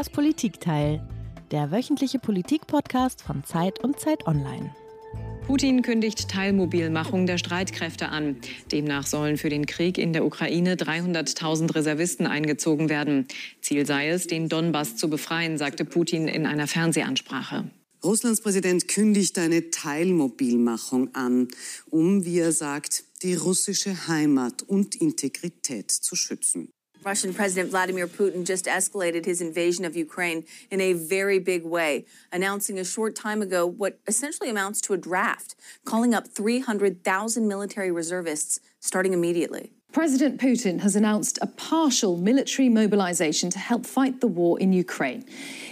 [0.00, 1.06] Das Politikteil,
[1.50, 4.74] der wöchentliche Politikpodcast von Zeit und Zeit Online.
[5.46, 8.36] Putin kündigt Teilmobilmachung der Streitkräfte an.
[8.72, 13.28] Demnach sollen für den Krieg in der Ukraine 300.000 Reservisten eingezogen werden.
[13.60, 17.70] Ziel sei es, den Donbass zu befreien, sagte Putin in einer Fernsehansprache.
[18.02, 21.48] Russlands Präsident kündigt eine Teilmobilmachung an,
[21.90, 26.70] um, wie er sagt, die russische Heimat und Integrität zu schützen.
[27.02, 32.04] Russian President Vladimir Putin just escalated his invasion of Ukraine in a very big way,
[32.30, 35.54] announcing a short time ago what essentially amounts to a draft,
[35.84, 39.72] calling up 300,000 military reservists starting immediately.
[39.92, 45.24] President Putin has announced a partial military mobilization to help fight the war in Ukraine.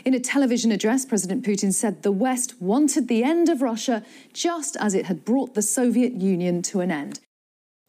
[0.05, 4.77] In a television address, President Putin said the West wanted the end of Russia just
[4.81, 7.21] as it had brought the Soviet Union to an end.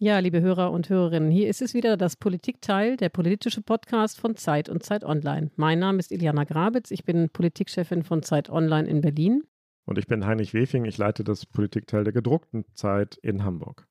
[0.02, 4.37] Ja, liebe Hörer und Hörerinnen, hier ist es wieder das Politikteil, der politische Podcast von
[4.37, 5.51] Zeit und Zeit Online.
[5.57, 9.43] Mein Name ist Iliana Grabitz, ich bin Politikchefin von Zeit Online in Berlin.
[9.84, 13.90] Und ich bin Heinrich Wefing, ich leite das Politikteil der gedruckten Zeit in Hamburg.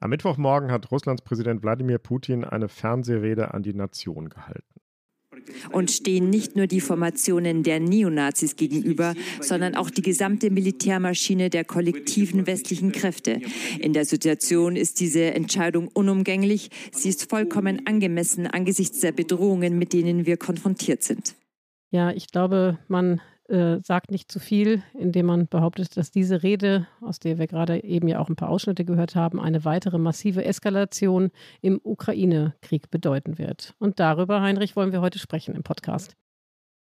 [0.00, 4.80] Am Mittwochmorgen hat Russlands Präsident Wladimir Putin eine Fernsehrede an die Nation gehalten
[5.72, 11.64] und stehen nicht nur die Formationen der Neonazis gegenüber, sondern auch die gesamte Militärmaschine der
[11.64, 13.40] kollektiven westlichen Kräfte.
[13.78, 16.70] In der Situation ist diese Entscheidung unumgänglich.
[16.92, 21.34] Sie ist vollkommen angemessen angesichts der Bedrohungen, mit denen wir konfrontiert sind.
[21.90, 26.86] Ja, ich glaube, man äh, sagt nicht zu viel, indem man behauptet, dass diese Rede,
[27.00, 30.44] aus der wir gerade eben ja auch ein paar Ausschnitte gehört haben, eine weitere massive
[30.44, 31.30] Eskalation
[31.60, 33.74] im Ukraine-Krieg bedeuten wird.
[33.78, 36.16] Und darüber, Heinrich, wollen wir heute sprechen im Podcast.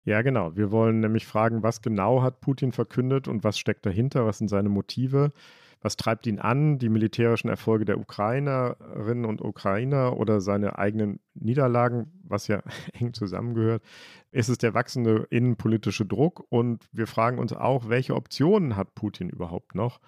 [0.05, 0.55] Ja, genau.
[0.55, 4.47] Wir wollen nämlich fragen, was genau hat Putin verkündet und was steckt dahinter, was sind
[4.47, 5.33] seine Motive.
[5.81, 6.79] Was treibt ihn an?
[6.79, 12.61] Die militärischen Erfolge der Ukrainerinnen und Ukrainer oder seine eigenen Niederlagen, was ja
[12.93, 13.83] eng zusammengehört?
[14.31, 16.45] Ist es der wachsende innenpolitische Druck?
[16.49, 19.99] Und wir fragen uns auch, welche Optionen hat Putin überhaupt noch?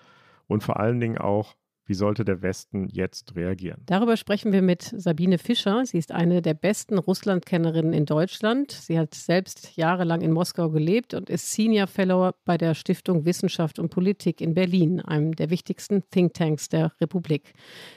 [0.47, 1.56] Und vor allen Dingen auch,
[1.89, 3.81] wie sollte der Westen jetzt reagieren?
[3.88, 5.83] Darüber sprechen wir mit Sabine Fischer.
[5.88, 8.72] Sie ist eine der besten Russlandkennerinnen in Deutschland.
[8.72, 13.79] Sie hat selbst jahrelang in Moskau gelebt und ist Senior Fellow bei der Stiftung Wissenschaft
[13.79, 17.53] und Politik in Berlin, einem der wichtigsten Thinktanks der Republik.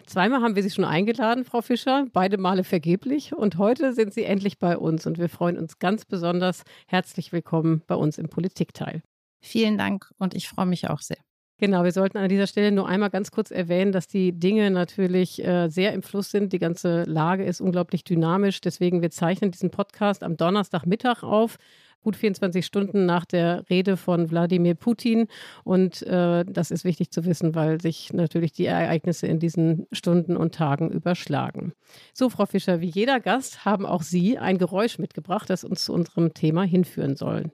[0.07, 3.35] Zweimal haben wir Sie schon eingeladen, Frau Fischer, beide Male vergeblich.
[3.35, 6.63] Und heute sind Sie endlich bei uns und wir freuen uns ganz besonders.
[6.87, 9.03] Herzlich willkommen bei uns im Politikteil.
[9.43, 11.19] Vielen Dank und ich freue mich auch sehr.
[11.59, 15.45] Genau, wir sollten an dieser Stelle nur einmal ganz kurz erwähnen, dass die Dinge natürlich
[15.45, 16.53] äh, sehr im Fluss sind.
[16.53, 18.61] Die ganze Lage ist unglaublich dynamisch.
[18.61, 21.59] Deswegen, wir zeichnen diesen Podcast am Donnerstagmittag auf
[22.03, 25.29] gut 24 Stunden nach der Rede von Wladimir Putin.
[25.65, 30.37] Und äh, das ist wichtig zu wissen, weil sich natürlich die Ereignisse in diesen Stunden
[30.37, 31.73] und Tagen überschlagen.
[32.13, 35.93] So, Frau Fischer, wie jeder Gast haben auch Sie ein Geräusch mitgebracht, das uns zu
[35.93, 37.53] unserem Thema hinführen soll.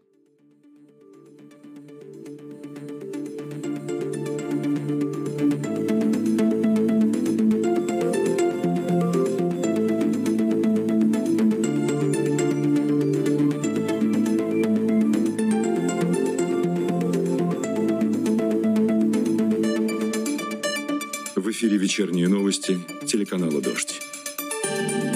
[21.58, 22.78] эфире вечерние новости
[23.08, 24.02] телеканала «Дождь».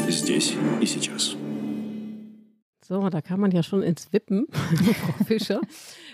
[0.09, 1.35] Здесь и сейчас.
[2.81, 5.61] So, da kann man ja schon ins Wippen, Frau Fischer.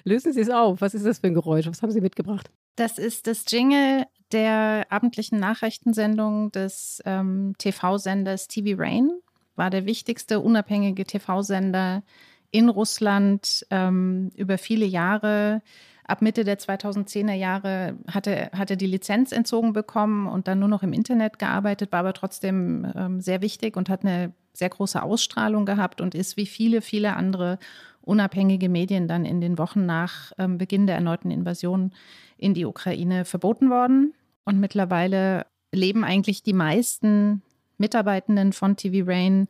[0.03, 0.81] Lösen Sie es auf.
[0.81, 1.67] Was ist das für ein Geräusch?
[1.67, 2.49] Was haben Sie mitgebracht?
[2.75, 9.11] Das ist das Jingle der abendlichen Nachrichtensendung des ähm, TV-Senders TV Rain.
[9.55, 12.01] War der wichtigste unabhängige TV-Sender
[12.49, 15.61] in Russland ähm, über viele Jahre
[16.08, 20.82] ab Mitte der 2010er Jahre hatte, hatte die Lizenz entzogen bekommen und dann nur noch
[20.82, 25.66] im Internet gearbeitet, war aber trotzdem ähm, sehr wichtig und hat eine sehr große Ausstrahlung
[25.66, 27.58] gehabt und ist wie viele, viele andere
[28.00, 31.92] unabhängige Medien dann in den Wochen nach ähm, Beginn der erneuten Invasion
[32.38, 34.14] in die Ukraine verboten worden.
[34.44, 37.42] Und mittlerweile leben eigentlich die meisten
[37.76, 39.46] Mitarbeitenden von TV Rain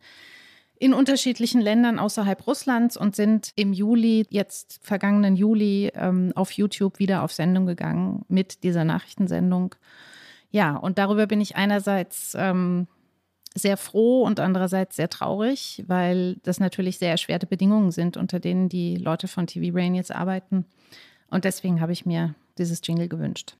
[0.80, 6.98] in unterschiedlichen Ländern außerhalb Russlands und sind im Juli, jetzt vergangenen Juli, ähm, auf YouTube
[6.98, 9.74] wieder auf Sendung gegangen mit dieser Nachrichtensendung.
[10.50, 12.86] Ja, und darüber bin ich einerseits ähm,
[13.54, 18.68] sehr froh und andererseits sehr traurig, weil das natürlich sehr erschwerte Bedingungen sind, unter denen
[18.68, 20.64] die Leute von TV Rain jetzt arbeiten.
[21.30, 23.56] Und deswegen habe ich mir dieses Jingle gewünscht.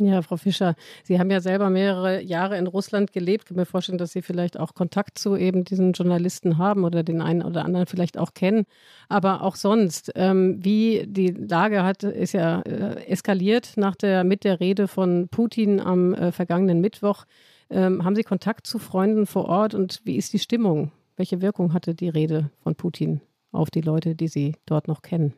[0.00, 3.44] Ja, Frau Fischer, Sie haben ja selber mehrere Jahre in Russland gelebt.
[3.44, 7.02] Ich kann mir vorstellen, dass Sie vielleicht auch Kontakt zu eben diesen Journalisten haben oder
[7.02, 8.64] den einen oder anderen vielleicht auch kennen.
[9.08, 14.44] Aber auch sonst, ähm, wie die Lage hat, ist ja äh, eskaliert nach der, mit
[14.44, 17.24] der Rede von Putin am äh, vergangenen Mittwoch.
[17.68, 20.92] Ähm, haben Sie Kontakt zu Freunden vor Ort und wie ist die Stimmung?
[21.16, 25.34] Welche Wirkung hatte die Rede von Putin auf die Leute, die Sie dort noch kennen?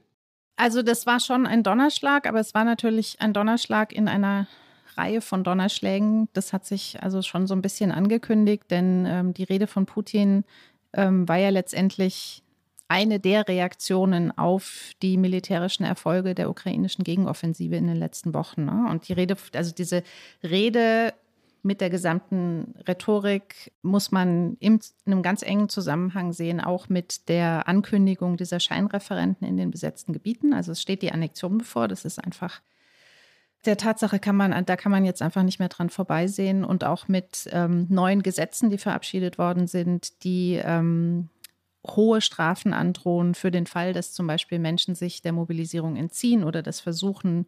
[0.60, 4.46] Also das war schon ein Donnerschlag, aber es war natürlich ein Donnerschlag in einer
[4.94, 6.28] Reihe von Donnerschlägen.
[6.34, 10.44] Das hat sich also schon so ein bisschen angekündigt, denn ähm, die Rede von Putin
[10.92, 12.42] ähm, war ja letztendlich
[12.88, 18.66] eine der Reaktionen auf die militärischen Erfolge der ukrainischen Gegenoffensive in den letzten Wochen.
[18.66, 18.86] Ne?
[18.90, 20.02] Und die Rede, also diese
[20.42, 21.14] Rede
[21.62, 27.68] mit der gesamten Rhetorik muss man in einem ganz engen Zusammenhang sehen, auch mit der
[27.68, 30.52] Ankündigung dieser Scheinreferenten in den besetzten Gebieten.
[30.52, 32.60] Also es steht die Annexion bevor, das ist einfach
[33.66, 36.64] der Tatsache kann man, da kann man jetzt einfach nicht mehr dran vorbeisehen.
[36.64, 41.28] Und auch mit ähm, neuen Gesetzen, die verabschiedet worden sind, die ähm,
[41.86, 46.62] hohe Strafen androhen für den Fall, dass zum Beispiel Menschen sich der Mobilisierung entziehen oder
[46.62, 47.46] das versuchen,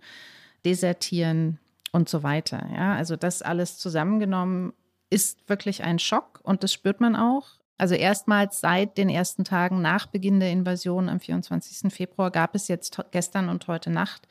[0.65, 1.59] desertieren
[1.93, 2.67] und so weiter.
[2.75, 4.73] Ja, also das alles zusammengenommen
[5.11, 7.49] ist wirklich ein Schock und das spürt man auch.
[7.79, 11.93] Also erstmals seit den ersten Tagen nach Beginn der Invasion am 24.
[11.93, 14.27] Februar gab es jetzt gestern und heute Nacht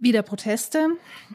[0.00, 0.88] wieder Proteste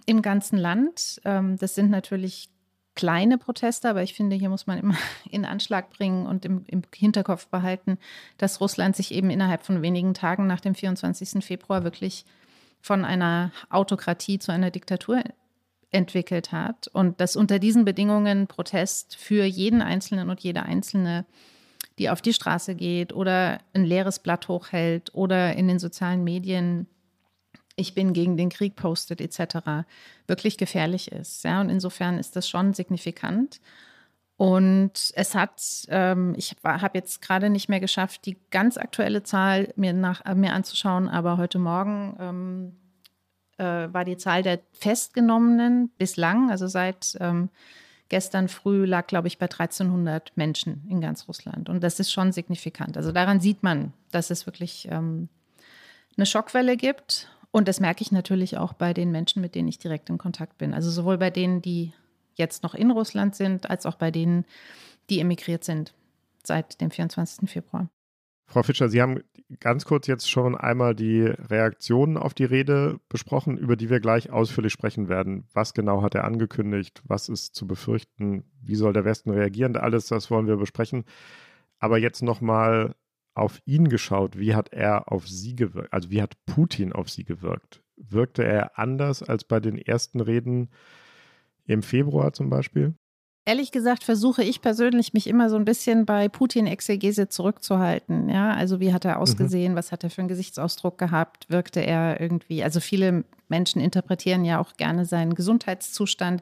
[0.05, 1.21] im ganzen Land.
[1.25, 2.49] Ähm, das sind natürlich
[2.95, 4.95] kleine Proteste, aber ich finde, hier muss man immer
[5.29, 7.97] in Anschlag bringen und im, im, Hinterkopf behalten,
[8.37, 11.43] dass Russland sich eben innerhalb von wenigen Tagen nach dem 24.
[11.43, 12.25] Februar wirklich
[12.83, 15.23] von einer Autokratie zu einer Diktatur
[15.89, 21.25] entwickelt hat und dass unter diesen Bedingungen Protest für jeden Einzelnen und jede Einzelne,
[21.97, 26.87] die auf die Straße geht oder ein leeres Blatt hochhält oder in den sozialen Medien
[27.75, 29.87] ich bin gegen den Krieg postet etc.
[30.27, 31.43] wirklich gefährlich ist.
[31.43, 33.61] Ja, und insofern ist das schon signifikant.
[34.43, 39.71] Und es hat, ähm, ich habe jetzt gerade nicht mehr geschafft, die ganz aktuelle Zahl
[39.77, 42.75] mir, nach, äh, mir anzuschauen, aber heute Morgen ähm,
[43.57, 47.51] äh, war die Zahl der Festgenommenen bislang, also seit ähm,
[48.09, 51.69] gestern früh lag, glaube ich, bei 1300 Menschen in ganz Russland.
[51.69, 52.97] Und das ist schon signifikant.
[52.97, 55.29] Also daran sieht man, dass es wirklich ähm,
[56.17, 57.29] eine Schockwelle gibt.
[57.51, 60.57] Und das merke ich natürlich auch bei den Menschen, mit denen ich direkt in Kontakt
[60.57, 60.73] bin.
[60.73, 61.93] Also sowohl bei denen, die
[62.35, 64.45] jetzt noch in Russland sind, als auch bei denen,
[65.09, 65.93] die emigriert sind
[66.43, 67.49] seit dem 24.
[67.49, 67.89] Februar.
[68.45, 69.23] Frau Fischer, Sie haben
[69.59, 74.31] ganz kurz jetzt schon einmal die Reaktionen auf die Rede besprochen, über die wir gleich
[74.31, 75.47] ausführlich sprechen werden.
[75.53, 77.01] Was genau hat er angekündigt?
[77.05, 78.43] Was ist zu befürchten?
[78.61, 79.75] Wie soll der Westen reagieren?
[79.77, 81.05] Alles das wollen wir besprechen.
[81.79, 82.95] Aber jetzt nochmal
[83.33, 87.23] auf ihn geschaut, wie hat er auf sie gewirkt, also wie hat Putin auf sie
[87.23, 87.81] gewirkt?
[87.95, 90.69] Wirkte er anders als bei den ersten Reden
[91.65, 92.95] im Februar zum Beispiel?
[93.45, 98.29] Ehrlich gesagt versuche ich persönlich mich immer so ein bisschen bei Putin-Exegese zurückzuhalten.
[98.29, 99.21] Ja, also wie hat er mhm.
[99.21, 99.73] ausgesehen?
[99.73, 99.77] Mhm.
[99.77, 101.49] Was hat er für einen Gesichtsausdruck gehabt?
[101.49, 102.63] Wirkte er irgendwie?
[102.63, 106.41] Also viele Menschen interpretieren ja auch gerne seinen Gesundheitszustand.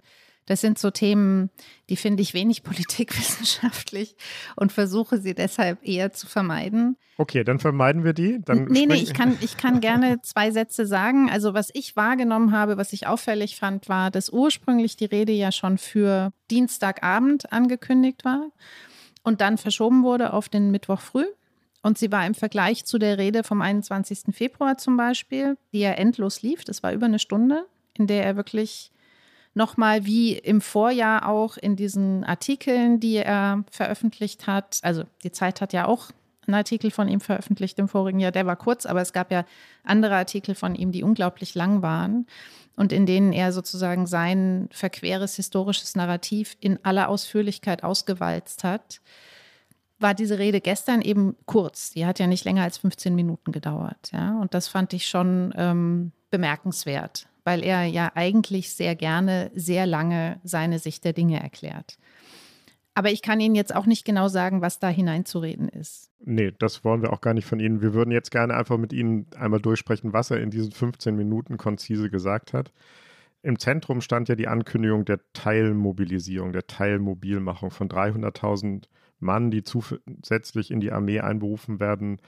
[0.51, 1.50] Das sind so Themen,
[1.89, 4.18] die finde ich wenig politikwissenschaftlich
[4.57, 6.98] und versuche sie deshalb eher zu vermeiden.
[7.18, 8.42] Okay, dann vermeiden wir die.
[8.44, 11.30] Dann nee, nee, ich kann, ich kann gerne zwei Sätze sagen.
[11.30, 15.53] Also was ich wahrgenommen habe, was ich auffällig fand, war, dass ursprünglich die Rede ja
[15.53, 18.50] schon für Dienstagabend angekündigt war
[19.24, 21.27] und dann verschoben wurde auf den Mittwoch früh.
[21.81, 24.36] Und sie war im Vergleich zu der Rede vom 21.
[24.36, 28.36] Februar zum Beispiel, die ja endlos lief, das war über eine Stunde, in der er
[28.36, 28.92] wirklich
[29.53, 34.79] nochmal wie im Vorjahr auch in diesen Artikeln, die er veröffentlicht hat.
[34.81, 36.12] Also die Zeit hat ja auch
[36.48, 38.31] einen Artikel von ihm veröffentlicht im vorigen Jahr.
[38.31, 39.46] Der war kurz, aber es gab ja
[39.84, 42.25] andere Artikel von ihm, die unglaublich lang waren
[42.75, 49.01] und in denen er sozusagen sein verqueres historisches Narrativ in aller Ausführlichkeit ausgewalzt hat
[50.01, 51.91] war diese Rede gestern eben kurz.
[51.91, 54.10] Die hat ja nicht länger als 15 Minuten gedauert.
[54.12, 54.39] Ja?
[54.39, 60.39] Und das fand ich schon ähm, bemerkenswert weil er ja eigentlich sehr gerne sehr lange
[60.43, 61.98] seine Sicht der Dinge erklärt.
[62.93, 66.10] Aber ich kann Ihnen jetzt auch nicht genau sagen, was da hineinzureden ist.
[66.19, 67.81] Nee, das wollen wir auch gar nicht von Ihnen.
[67.81, 71.57] Wir würden jetzt gerne einfach mit Ihnen einmal durchsprechen, was er in diesen 15 Minuten
[71.57, 72.71] konzise gesagt hat.
[73.43, 78.83] Im Zentrum stand ja die Ankündigung der Teilmobilisierung, der Teilmobilmachung von 300.000
[79.19, 82.19] Mann, die zusätzlich in die Armee einberufen werden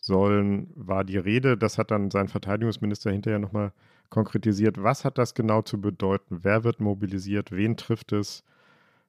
[0.00, 1.56] sollen, war die Rede.
[1.56, 3.72] Das hat dann sein Verteidigungsminister hinterher nochmal
[4.10, 4.82] konkretisiert.
[4.82, 6.40] Was hat das genau zu bedeuten?
[6.42, 7.52] Wer wird mobilisiert?
[7.52, 8.44] Wen trifft es?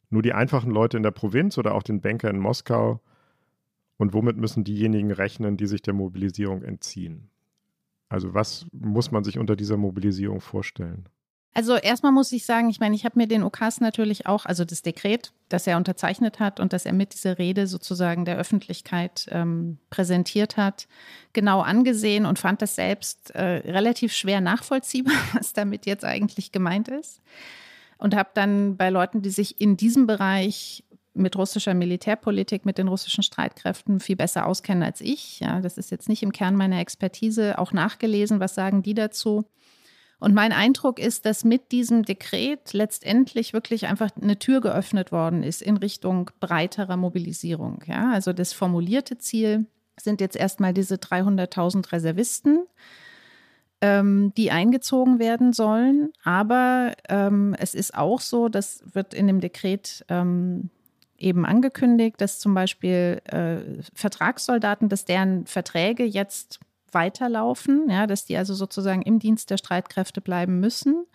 [0.10, 3.02] Nur die einfachen Leute in der Provinz oder auch den Banker in Moskau?
[3.98, 7.30] Und womit müssen diejenigen rechnen, die sich der Mobilisierung entziehen?
[8.08, 11.08] Also was muss man sich unter dieser Mobilisierung vorstellen?
[11.54, 14.66] Also erstmal muss ich sagen, ich meine, ich habe mir den Okas natürlich auch, also
[14.66, 19.28] das Dekret, das er unterzeichnet hat und das er mit dieser Rede sozusagen der Öffentlichkeit
[19.32, 20.88] ähm, präsentiert hat,
[21.34, 26.88] genau angesehen und fand das selbst äh, relativ schwer nachvollziehbar, was damit jetzt eigentlich gemeint
[26.88, 27.22] ist.
[27.98, 32.88] Und habe dann bei Leuten, die sich in diesem Bereich mit russischer Militärpolitik, mit den
[32.88, 35.40] russischen Streitkräften viel besser auskennen als ich.
[35.42, 39.46] Ja, das ist jetzt nicht im Kern meiner Expertise, auch nachgelesen, was sagen die dazu.
[40.20, 45.44] Und mein Eindruck ist, dass mit diesem Dekret letztendlich wirklich einfach eine Tür geöffnet worden
[45.44, 47.84] ist in Richtung breiterer Mobilisierung.
[47.88, 49.66] Ja, also das formulierte Ziel
[49.98, 52.66] sind jetzt erstmal diese 300.000 Reservisten,
[53.82, 56.12] ähm, die eingezogen werden sollen.
[56.24, 60.70] Aber ähm, es ist auch so, das wird in dem Dekret ähm,
[61.18, 66.60] eben angekündigt, dass zum Beispiel äh, Vertragssoldaten, dass deren Verträge jetzt
[66.94, 71.06] weiterlaufen, ja, dass die also sozusagen im Dienst der Streitkräfte bleiben müssen.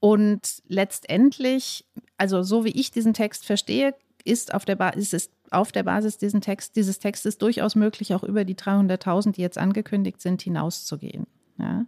[0.00, 1.86] Und letztendlich,
[2.18, 3.94] also so wie ich diesen Text verstehe,
[4.24, 8.22] ist auf der Basis, ist auf der Basis diesen Text, dieses Textes durchaus möglich, auch
[8.22, 11.26] über die 300.000, die jetzt angekündigt sind, hinauszugehen.
[11.58, 11.86] Ja.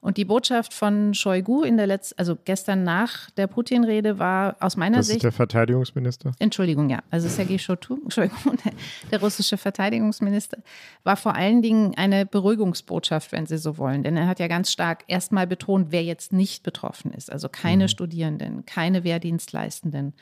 [0.00, 4.76] Und die Botschaft von Shoigu in der letzten, also gestern nach der Putin-Rede war aus
[4.76, 5.18] meiner das Sicht.
[5.18, 6.32] Ist der Verteidigungsminister?
[6.38, 7.00] Entschuldigung, ja.
[7.10, 8.72] Also Sergei Shoigu, der,
[9.10, 10.58] der russische Verteidigungsminister,
[11.04, 14.02] war vor allen Dingen eine Beruhigungsbotschaft, wenn Sie so wollen.
[14.02, 17.30] Denn er hat ja ganz stark erstmal betont, wer jetzt nicht betroffen ist.
[17.30, 17.88] Also keine mhm.
[17.88, 20.14] Studierenden, keine Wehrdienstleistenden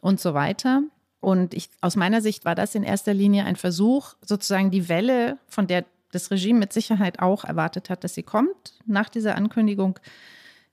[0.00, 0.82] und so weiter.
[1.18, 5.38] Und ich, aus meiner Sicht war das in erster Linie ein Versuch, sozusagen die Welle,
[5.48, 5.84] von der
[6.16, 9.98] das Regime mit Sicherheit auch erwartet hat, dass sie kommt, nach dieser Ankündigung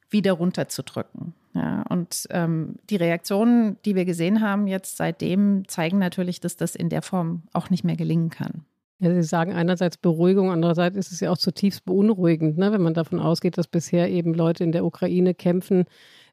[0.10, 1.34] wieder runterzudrücken.
[1.54, 6.76] Ja, und ähm, die Reaktionen, die wir gesehen haben jetzt seitdem, zeigen natürlich, dass das
[6.76, 8.66] in der Form auch nicht mehr gelingen kann.
[9.00, 12.94] Ja, Sie sagen einerseits Beruhigung, andererseits ist es ja auch zutiefst beunruhigend, ne, wenn man
[12.94, 15.86] davon ausgeht, dass bisher eben Leute in der Ukraine kämpfen,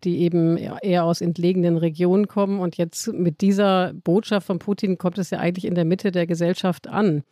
[0.05, 2.61] die eben eher aus entlegenen Regionen kommen.
[2.61, 6.27] Und jetzt mit dieser Botschaft von Putin kommt es ja eigentlich in der Mitte der
[6.27, 7.25] Gesellschaft an.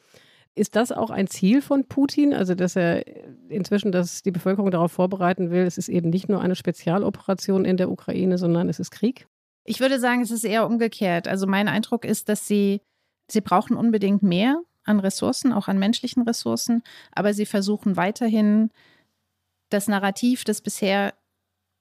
[0.58, 2.34] Ist das auch ein Ziel von Putin?
[2.34, 3.04] Also, dass er
[3.48, 7.76] inzwischen dass die Bevölkerung darauf vorbereiten will, es ist eben nicht nur eine Spezialoperation in
[7.76, 9.26] der Ukraine, sondern es ist Krieg?
[9.64, 11.28] Ich würde sagen, es ist eher umgekehrt.
[11.28, 12.80] Also, mein Eindruck ist, dass sie,
[13.30, 18.70] sie brauchen unbedingt mehr an Ressourcen, auch an menschlichen Ressourcen, aber sie versuchen weiterhin
[19.68, 21.14] das Narrativ, das bisher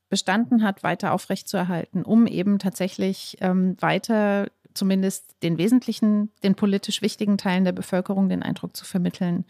[0.09, 7.37] bestanden hat, weiter aufrechtzuerhalten, um eben tatsächlich ähm, weiter zumindest den wesentlichen, den politisch wichtigen
[7.37, 9.43] Teilen der Bevölkerung den Eindruck zu vermitteln,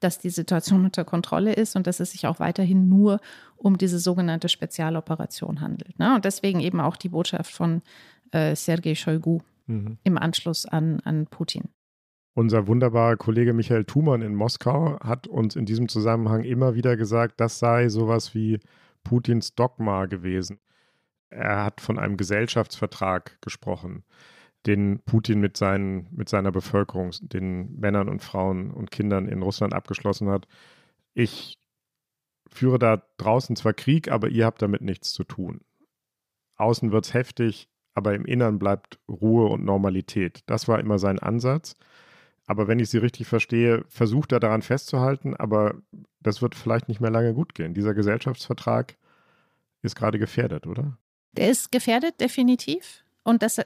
[0.00, 3.20] dass die Situation unter Kontrolle ist und dass es sich auch weiterhin nur
[3.56, 5.98] um diese sogenannte Spezialoperation handelt.
[5.98, 6.14] Ne?
[6.14, 7.82] Und deswegen eben auch die Botschaft von
[8.30, 9.98] äh, Sergei Shoigu mhm.
[10.04, 11.64] im Anschluss an, an Putin.
[12.34, 17.40] Unser wunderbarer Kollege Michael Thumann in Moskau hat uns in diesem Zusammenhang immer wieder gesagt,
[17.40, 18.58] das sei sowas wie
[19.04, 20.58] Putins Dogma gewesen.
[21.30, 24.04] Er hat von einem Gesellschaftsvertrag gesprochen
[24.66, 29.74] den Putin mit, seinen, mit seiner Bevölkerung, den Männern und Frauen und Kindern in Russland
[29.74, 30.46] abgeschlossen hat.
[31.12, 31.58] Ich
[32.48, 35.60] führe da draußen zwar Krieg, aber ihr habt damit nichts zu tun.
[36.56, 40.42] Außen wird es heftig, aber im Innern bleibt Ruhe und Normalität.
[40.46, 41.76] Das war immer sein Ansatz.
[42.46, 45.76] Aber wenn ich Sie richtig verstehe, versucht er daran festzuhalten, aber
[46.20, 47.74] das wird vielleicht nicht mehr lange gut gehen.
[47.74, 48.96] Dieser Gesellschaftsvertrag
[49.82, 50.98] ist gerade gefährdet, oder?
[51.32, 53.03] Der ist gefährdet, definitiv.
[53.24, 53.60] Und das,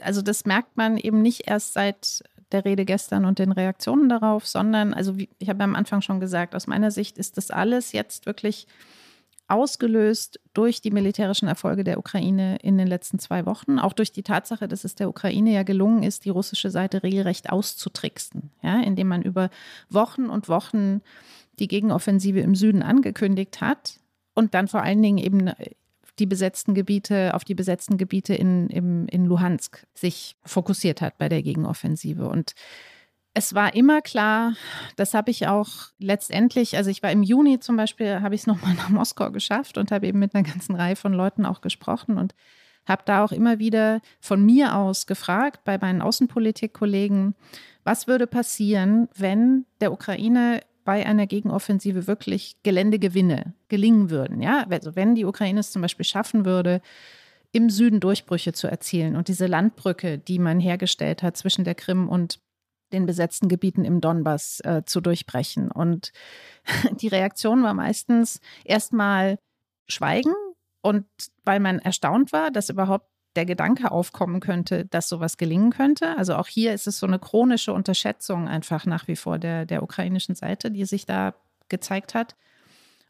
[0.00, 4.46] also das merkt man eben nicht erst seit der Rede gestern und den Reaktionen darauf,
[4.46, 7.92] sondern, also wie, ich habe am Anfang schon gesagt, aus meiner Sicht ist das alles
[7.92, 8.66] jetzt wirklich
[9.48, 14.22] ausgelöst durch die militärischen Erfolge der Ukraine in den letzten zwei Wochen, auch durch die
[14.22, 19.08] Tatsache, dass es der Ukraine ja gelungen ist, die russische Seite regelrecht auszutricksen, ja, indem
[19.08, 19.50] man über
[19.90, 21.02] Wochen und Wochen
[21.58, 23.98] die Gegenoffensive im Süden angekündigt hat
[24.34, 25.50] und dann vor allen Dingen eben
[26.18, 31.28] die besetzten Gebiete, auf die besetzten Gebiete in, im, in Luhansk sich fokussiert hat bei
[31.28, 32.28] der Gegenoffensive.
[32.28, 32.54] Und
[33.34, 34.54] es war immer klar,
[34.96, 38.46] das habe ich auch letztendlich, also ich war im Juni zum Beispiel, habe ich es
[38.46, 42.18] nochmal nach Moskau geschafft und habe eben mit einer ganzen Reihe von Leuten auch gesprochen
[42.18, 42.34] und
[42.84, 47.34] habe da auch immer wieder von mir aus gefragt bei meinen Außenpolitikkollegen,
[47.84, 54.42] was würde passieren, wenn der Ukraine bei einer Gegenoffensive wirklich Geländegewinne gelingen würden.
[54.42, 56.80] Ja, also wenn die Ukraine es zum Beispiel schaffen würde,
[57.52, 62.08] im Süden Durchbrüche zu erzielen und diese Landbrücke, die man hergestellt hat zwischen der Krim
[62.08, 62.40] und
[62.92, 65.70] den besetzten Gebieten im Donbass äh, zu durchbrechen.
[65.70, 66.12] Und
[67.00, 69.38] die Reaktion war meistens erstmal
[69.88, 70.34] Schweigen
[70.82, 71.06] und
[71.44, 76.16] weil man erstaunt war, dass überhaupt der Gedanke aufkommen könnte, dass sowas gelingen könnte.
[76.16, 79.82] Also auch hier ist es so eine chronische Unterschätzung einfach nach wie vor der, der
[79.82, 81.34] ukrainischen Seite, die sich da
[81.68, 82.36] gezeigt hat.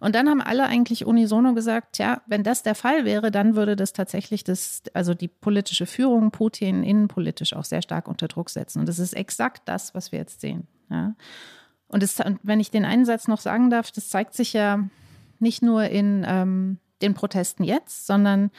[0.02, 3.76] Und dann haben alle eigentlich unisono gesagt, ja, wenn das der Fall wäre, dann würde
[3.76, 8.80] das tatsächlich das, also die politische Führung Putin innenpolitisch auch sehr stark unter Druck setzen.
[8.80, 10.66] Und das ist exakt das, was wir jetzt sehen.
[10.90, 11.14] Ja.
[11.86, 14.88] Und, das, wenn ich den einen Satz noch sagen darf, das zeigt sich ja
[15.38, 18.50] nicht nur in ähm, den Protesten jetzt, sondern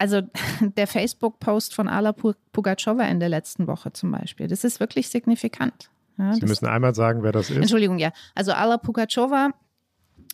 [0.00, 0.22] also
[0.76, 5.90] der Facebook-Post von Ala Pugatschowa in der letzten Woche zum Beispiel, das ist wirklich signifikant.
[6.18, 7.56] Ja, Sie müssen einmal sagen, wer das ist.
[7.56, 8.10] Entschuldigung, ja.
[8.34, 9.50] Also Ala Pugatschowa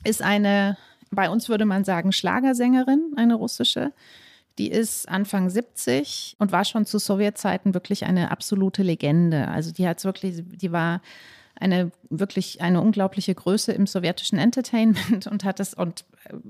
[0.05, 0.77] ist eine,
[1.11, 3.93] bei uns würde man sagen, Schlagersängerin, eine russische.
[4.59, 9.49] Die ist Anfang 70 und war schon zu Sowjetzeiten wirklich eine absolute Legende.
[9.49, 11.03] Also die hat wirklich, die war
[11.59, 16.05] eine wirklich eine unglaubliche Größe im sowjetischen Entertainment und hat es und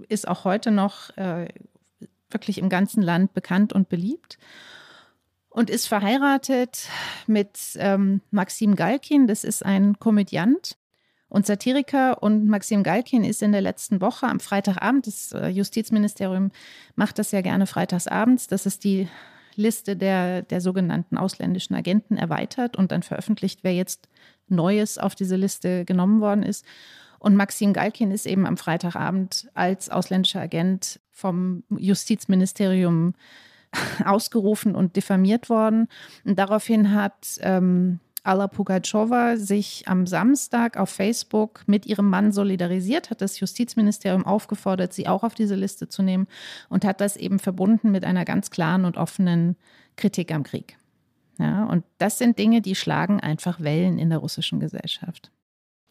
[0.09, 1.49] ist auch heute noch äh,
[2.37, 4.39] wirklich im ganzen Land bekannt und beliebt
[5.49, 6.91] und ist verheiratet
[7.27, 9.27] mit ähm, Maxim Galkin.
[9.27, 10.77] Das ist ein Komödiant
[11.31, 12.23] und Satiriker.
[12.23, 16.51] Und Maxim Galkin ist in der letzten Woche am Freitagabend, das äh, Justizministerium
[16.95, 19.09] macht das ja gerne freitagsabends, das ist die
[19.55, 24.11] Liste der, der sogenannten ausländischen Agenten erweitert und dann veröffentlicht, wer jetzt
[24.49, 26.67] Neues auf diese Liste genommen worden ist.
[27.19, 33.15] Und Maxim Galkin ist eben am Freitagabend als ausländischer Agent vom Justizministerium
[34.05, 35.89] ausgerufen und diffamiert worden.
[36.25, 43.11] Und daraufhin hat ähm, Alla Pugatschowa sich am Samstag auf Facebook mit ihrem Mann solidarisiert,
[43.11, 46.27] hat das Justizministerium aufgefordert, sie auch auf diese Liste zu nehmen
[46.69, 49.57] und hat das eben verbunden mit einer ganz klaren und offenen
[49.95, 50.77] Kritik am Krieg.
[51.39, 55.31] Ja, und das sind Dinge, die schlagen einfach Wellen in der russischen Gesellschaft.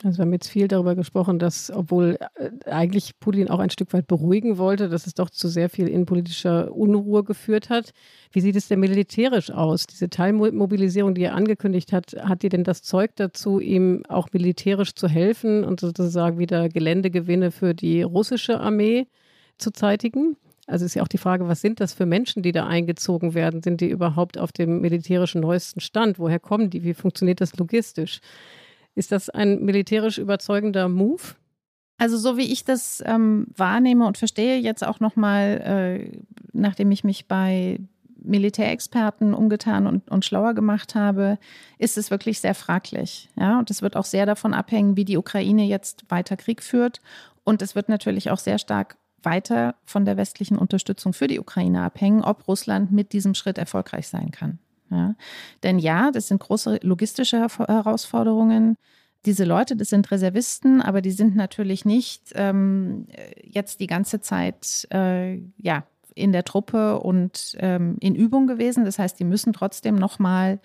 [0.04, 3.94] Also wir haben jetzt viel darüber gesprochen, dass, obwohl äh, eigentlich Putin auch ein Stück
[3.94, 7.92] weit beruhigen wollte, dass es doch zu sehr viel innenpolitischer Unruhe geführt hat.
[8.32, 9.88] Wie sieht es denn militärisch aus?
[9.88, 14.96] Diese Teilmobilisierung, die er angekündigt hat, hat die denn das Zeug dazu, ihm auch militärisch
[14.96, 19.08] zu helfen und sozusagen wieder Geländegewinne für die russische Armee
[19.58, 20.36] zu zeitigen?
[20.68, 23.62] Also ist ja auch die Frage, was sind das für Menschen, die da eingezogen werden?
[23.62, 26.20] Sind die überhaupt auf dem militärischen neuesten Stand?
[26.20, 26.84] Woher kommen die?
[26.84, 28.20] Wie funktioniert das logistisch?
[28.96, 31.36] Ist das ein militärisch überzeugender Move?
[31.98, 36.22] Also so wie ich das ähm, wahrnehme und verstehe jetzt auch nochmal, äh,
[36.52, 37.80] nachdem ich mich bei
[38.26, 41.38] Militärexperten umgetan und, und schlauer gemacht habe,
[41.78, 43.30] ist es wirklich sehr fraglich.
[43.38, 47.02] Ja, und es wird auch sehr davon abhängen, wie die Ukraine jetzt weiter Krieg führt.
[47.44, 51.84] Und es wird natürlich auch sehr stark weiter von der westlichen Unterstützung für die Ukraine
[51.84, 54.60] abhängen, ob Russland mit diesem Schritt erfolgreich sein kann.
[54.90, 55.16] Ja?
[55.64, 58.78] Denn ja, das sind große logistische Herausforderungen.
[59.26, 63.08] Diese Leute, das sind Reservisten, aber die sind natürlich nicht ähm,
[63.44, 68.86] jetzt die ganze Zeit äh, ja, in der Truppe und ähm, in Übung gewesen.
[68.86, 70.60] Das heißt, die müssen trotzdem nochmal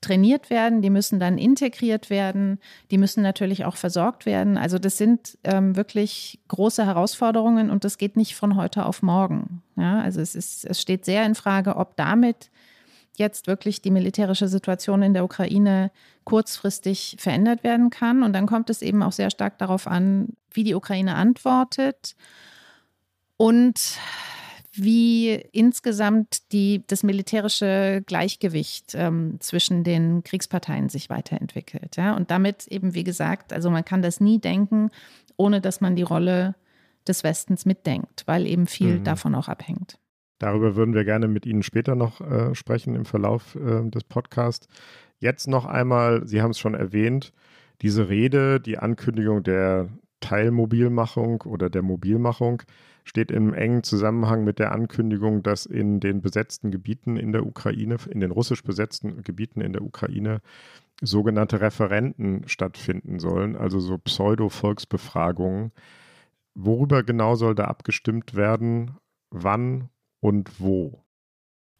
[0.00, 2.58] trainiert werden, die müssen dann integriert werden,
[2.90, 4.56] die müssen natürlich auch versorgt werden.
[4.56, 9.62] Also das sind ähm, wirklich große Herausforderungen und das geht nicht von heute auf morgen.
[9.76, 12.50] Ja, also es, ist, es steht sehr in Frage, ob damit
[13.18, 15.90] jetzt wirklich die militärische Situation in der Ukraine
[16.24, 18.22] kurzfristig verändert werden kann.
[18.22, 22.16] Und dann kommt es eben auch sehr stark darauf an, wie die Ukraine antwortet
[23.36, 23.98] und
[24.72, 31.96] wie insgesamt die, das militärische Gleichgewicht ähm, zwischen den Kriegsparteien sich weiterentwickelt.
[31.96, 32.14] Ja?
[32.14, 34.90] Und damit eben, wie gesagt, also man kann das nie denken,
[35.36, 36.54] ohne dass man die Rolle
[37.06, 39.04] des Westens mitdenkt, weil eben viel mhm.
[39.04, 39.98] davon auch abhängt.
[40.38, 44.68] Darüber würden wir gerne mit Ihnen später noch äh, sprechen im Verlauf äh, des Podcasts.
[45.18, 47.32] Jetzt noch einmal, Sie haben es schon erwähnt,
[47.82, 49.88] diese Rede, die Ankündigung der
[50.20, 52.62] Teilmobilmachung oder der Mobilmachung
[53.04, 57.96] steht im engen Zusammenhang mit der Ankündigung, dass in den besetzten Gebieten in der Ukraine,
[58.10, 60.40] in den russisch besetzten Gebieten in der Ukraine,
[61.00, 65.72] sogenannte Referenten stattfinden sollen, also so Pseudo-Volksbefragungen.
[66.54, 68.96] Worüber genau soll da abgestimmt werden?
[69.30, 69.88] Wann
[70.20, 71.04] und wo?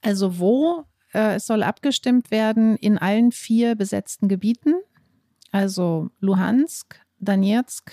[0.03, 0.85] Also wo?
[1.13, 4.75] Äh, es soll abgestimmt werden in allen vier besetzten Gebieten,
[5.51, 7.93] also Luhansk, Donetsk,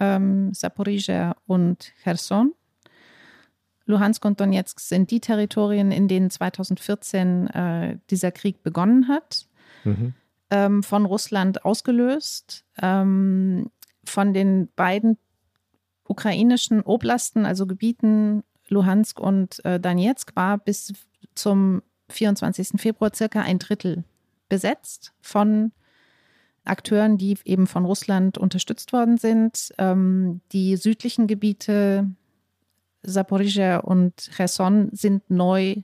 [0.00, 2.52] ähm, Saporizhia und Cherson.
[3.86, 9.46] Luhansk und Donetsk sind die Territorien, in denen 2014 äh, dieser Krieg begonnen hat,
[9.84, 10.14] mhm.
[10.50, 12.64] ähm, von Russland ausgelöst.
[12.80, 13.70] Ähm,
[14.06, 15.18] von den beiden
[16.06, 20.92] ukrainischen Oblasten, also Gebieten Luhansk und äh, Donetsk war bis
[21.34, 22.80] zum 24.
[22.80, 24.04] Februar circa ein Drittel
[24.48, 25.72] besetzt von
[26.64, 29.72] Akteuren, die eben von Russland unterstützt worden sind.
[29.78, 32.10] Ähm, die südlichen Gebiete
[33.02, 35.76] Saporizhia und Cherson sind neu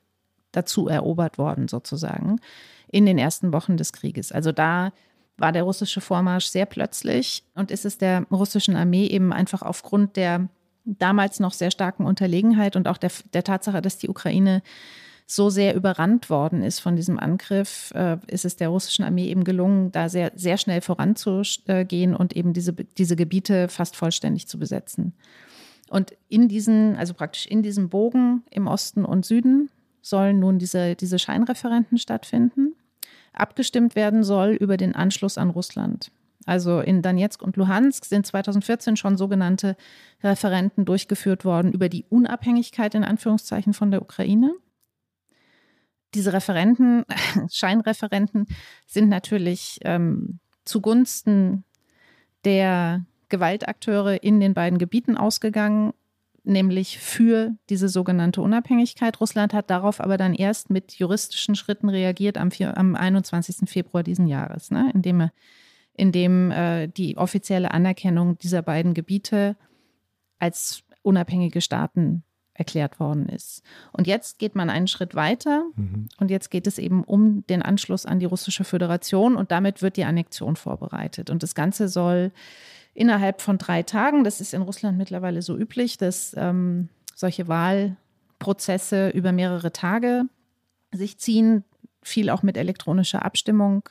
[0.53, 2.41] dazu erobert worden, sozusagen,
[2.89, 4.33] in den ersten Wochen des Krieges.
[4.33, 4.93] Also da
[5.37, 10.17] war der russische Vormarsch sehr plötzlich und ist es der russischen Armee eben einfach aufgrund
[10.17, 10.49] der
[10.85, 14.63] damals noch sehr starken Unterlegenheit und auch der, der Tatsache, dass die Ukraine
[15.27, 19.45] so sehr überrannt worden ist von diesem Angriff, äh, ist es der russischen Armee eben
[19.45, 25.15] gelungen, da sehr, sehr schnell voranzugehen und eben diese, diese Gebiete fast vollständig zu besetzen.
[25.89, 29.71] Und in diesen, also praktisch in diesem Bogen im Osten und Süden
[30.03, 32.75] sollen nun diese, diese Scheinreferenten stattfinden.
[33.33, 36.11] Abgestimmt werden soll über den Anschluss an Russland.
[36.47, 39.77] Also in Donetsk und Luhansk sind 2014 schon sogenannte
[40.23, 44.55] Referenten durchgeführt worden über die Unabhängigkeit in Anführungszeichen von der Ukraine.
[46.15, 47.05] Diese Referenten,
[47.51, 48.47] Scheinreferenten,
[48.87, 51.65] sind natürlich ähm, zugunsten
[52.45, 55.93] der Gewaltakteure in den beiden Gebieten ausgegangen,
[56.43, 59.21] nämlich für diese sogenannte Unabhängigkeit.
[59.21, 63.69] Russland hat darauf aber dann erst mit juristischen Schritten reagiert am, am 21.
[63.69, 65.31] Februar diesen Jahres, ne, indem,
[66.01, 69.57] indem äh, die offizielle Anerkennung dieser beiden Gebiete
[70.39, 73.63] als unabhängige Staaten erklärt worden ist.
[73.93, 76.09] Und jetzt geht man einen Schritt weiter mhm.
[76.19, 79.99] und jetzt geht es eben um den Anschluss an die russische Föderation und damit wird
[79.99, 81.29] die Annexion vorbereitet.
[81.29, 82.33] Und das Ganze soll
[82.95, 89.11] innerhalb von drei Tagen, das ist in Russland mittlerweile so üblich, dass ähm, solche Wahlprozesse
[89.11, 90.25] über mehrere Tage
[90.93, 91.65] sich ziehen,
[92.03, 93.89] viel auch mit elektronischer Abstimmung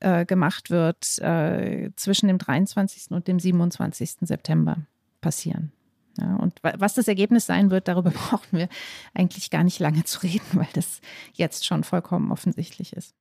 [0.00, 3.10] äh, gemacht wird, äh, zwischen dem 23.
[3.10, 4.16] und dem 27.
[4.20, 4.78] September
[5.20, 5.72] passieren.
[6.18, 8.68] Ja, und was das Ergebnis sein wird, darüber brauchen wir
[9.14, 11.00] eigentlich gar nicht lange zu reden, weil das
[11.34, 13.14] jetzt schon vollkommen offensichtlich ist.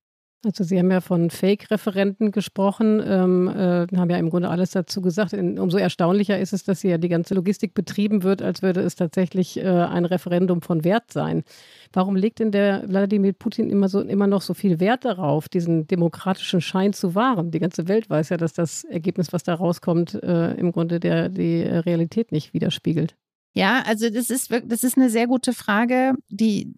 [0.45, 5.01] Also Sie haben ja von Fake-Referenten gesprochen, ähm, äh, haben ja im Grunde alles dazu
[5.01, 5.34] gesagt.
[5.34, 8.95] In, umso erstaunlicher ist es, dass hier die ganze Logistik betrieben wird, als würde es
[8.95, 11.43] tatsächlich äh, ein Referendum von Wert sein.
[11.93, 15.88] Warum legt denn der Wladimir Putin immer, so, immer noch so viel Wert darauf, diesen
[15.88, 17.49] demokratischen Schein zu wahren?
[17.49, 21.29] Die ganze Welt weiß ja, dass das Ergebnis, was da rauskommt, äh, im Grunde der,
[21.29, 23.15] die Realität nicht widerspiegelt.
[23.55, 26.75] Ja, also das ist, das ist eine sehr gute Frage, die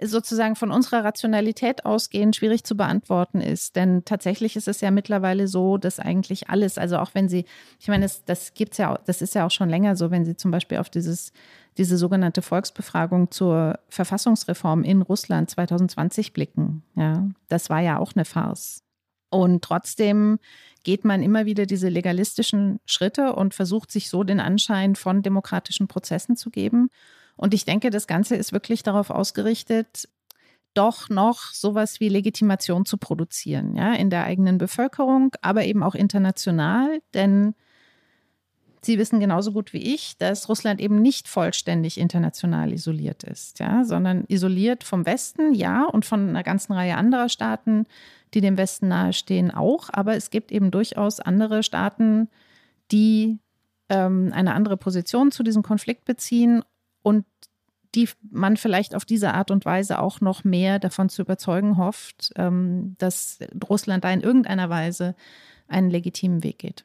[0.00, 3.76] sozusagen von unserer Rationalität ausgehend schwierig zu beantworten ist.
[3.76, 7.44] Denn tatsächlich ist es ja mittlerweile so, dass eigentlich alles, also auch wenn Sie,
[7.80, 10.36] ich meine, das, das gibt's ja, das ist ja auch schon länger so, wenn Sie
[10.36, 11.32] zum Beispiel auf dieses,
[11.78, 16.82] diese sogenannte Volksbefragung zur Verfassungsreform in Russland 2020 blicken.
[16.94, 18.82] Ja, das war ja auch eine Farce.
[19.30, 20.38] Und trotzdem
[20.84, 25.88] geht man immer wieder diese legalistischen Schritte und versucht sich so den Anschein von demokratischen
[25.88, 26.90] Prozessen zu geben.
[27.36, 30.08] Und ich denke, das Ganze ist wirklich darauf ausgerichtet,
[30.74, 35.94] doch noch sowas wie Legitimation zu produzieren, ja, in der eigenen Bevölkerung, aber eben auch
[35.94, 37.54] international, denn
[38.86, 43.82] Sie wissen genauso gut wie ich, dass Russland eben nicht vollständig international isoliert ist, ja,
[43.82, 47.86] sondern isoliert vom Westen, ja, und von einer ganzen Reihe anderer Staaten,
[48.32, 49.88] die dem Westen nahestehen, auch.
[49.92, 52.28] Aber es gibt eben durchaus andere Staaten,
[52.92, 53.40] die
[53.88, 56.62] ähm, eine andere Position zu diesem Konflikt beziehen
[57.06, 57.24] und
[57.94, 62.32] die man vielleicht auf diese Art und Weise auch noch mehr davon zu überzeugen hofft,
[62.34, 63.38] ähm, dass
[63.70, 65.14] Russland da in irgendeiner Weise
[65.68, 66.84] einen legitimen Weg geht.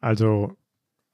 [0.00, 0.54] Also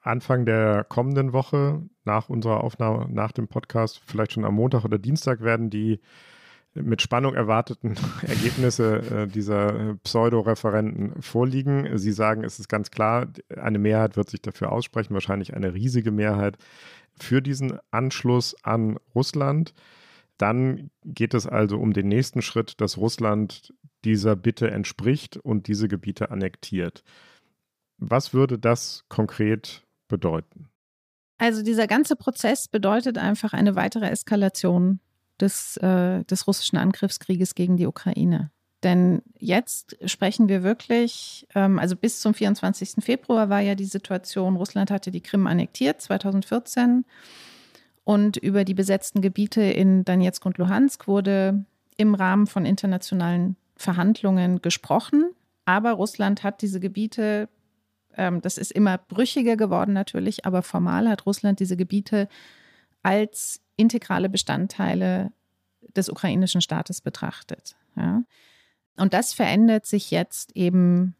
[0.01, 4.99] Anfang der kommenden Woche, nach unserer Aufnahme, nach dem Podcast, vielleicht schon am Montag oder
[4.99, 6.01] Dienstag, werden die
[6.75, 11.97] mit Spannung erwarteten Ergebnisse äh, dieser äh, Pseudo-Referenten vorliegen.
[11.99, 16.11] Sie sagen, es ist ganz klar, eine Mehrheit wird sich dafür aussprechen, wahrscheinlich eine riesige
[16.11, 16.59] Mehrheit
[17.17, 19.73] für diesen Anschluss an Russland.
[20.37, 23.73] Dann geht es also um den nächsten Schritt, dass Russland
[24.05, 27.05] dieser Bitte entspricht und diese Gebiete annektiert.
[27.99, 30.69] Was würde das konkret bedeuten?
[31.39, 35.01] Also dieser ganze Prozess bedeutet einfach eine weitere Eskalation
[35.41, 38.51] des, äh, des russischen Angriffskrieges gegen die Ukraine.
[38.85, 43.03] Denn jetzt sprechen wir wirklich, ähm, also bis zum 24.
[43.03, 47.05] Februar war ja die Situation, Russland hatte die Krim annektiert 2014
[48.05, 51.65] und über die besetzten Gebiete in Donetsk und Luhansk wurde
[51.97, 55.31] im Rahmen von internationalen Verhandlungen gesprochen.
[55.65, 57.49] Aber Russland hat diese Gebiete,
[58.17, 62.29] ähm, das ist immer brüchiger geworden natürlich, aber formal hat Russland diese Gebiete
[63.03, 65.33] als integrale Bestandteile
[65.97, 67.77] des ukrainischen Staates betrachtet.
[67.97, 68.23] Ja.
[68.97, 71.15] Und das verändert sich jetzt eben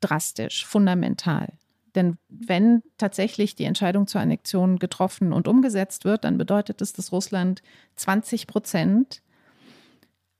[0.00, 1.54] drastisch, fundamental.
[1.94, 7.12] Denn wenn tatsächlich die Entscheidung zur Annexion getroffen und umgesetzt wird, dann bedeutet es, dass
[7.12, 7.62] Russland
[7.96, 9.22] 20 Prozent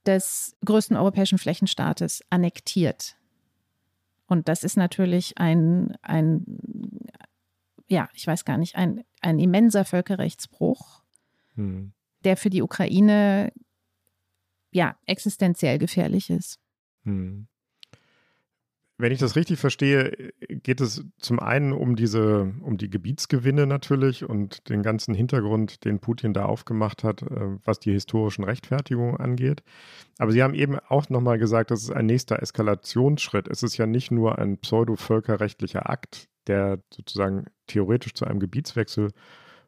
[0.04, 3.16] des größten europäischen Flächenstaates annektiert.
[4.26, 6.44] Und das ist natürlich ein, ein
[7.86, 11.03] ja, ich weiß gar nicht, ein, ein immenser Völkerrechtsbruch,
[11.54, 11.92] hm.
[12.24, 13.52] der für die Ukraine
[14.72, 16.58] ja existenziell gefährlich ist.
[17.04, 17.46] Hm.
[18.96, 24.24] Wenn ich das richtig verstehe, geht es zum einen um diese, um die Gebietsgewinne natürlich
[24.24, 29.64] und den ganzen Hintergrund, den Putin da aufgemacht hat, äh, was die historischen Rechtfertigungen angeht.
[30.18, 33.48] Aber Sie haben eben auch nochmal gesagt, das ist ein nächster Eskalationsschritt.
[33.48, 39.10] Es ist ja nicht nur ein pseudo-völkerrechtlicher Akt, der sozusagen theoretisch zu einem Gebietswechsel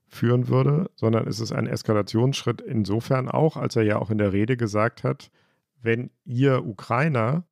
[0.09, 4.33] führen würde, sondern es ist ein Eskalationsschritt insofern auch, als er ja auch in der
[4.33, 5.31] Rede gesagt hat,
[5.83, 7.45] wenn ihr Ukrainer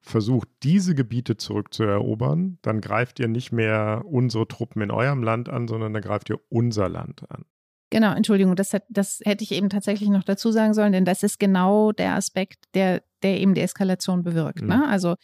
[0.00, 5.66] versucht, diese Gebiete zurückzuerobern, dann greift ihr nicht mehr unsere Truppen in eurem Land an,
[5.66, 7.44] sondern dann greift ihr unser Land an.
[7.90, 11.38] Genau, Entschuldigung, das, das hätte ich eben tatsächlich noch dazu sagen sollen, denn das ist
[11.38, 14.62] genau der Aspekt, der, der eben die Eskalation bewirkt.
[14.62, 14.68] Mhm.
[14.68, 14.88] Ne?
[14.88, 15.14] Also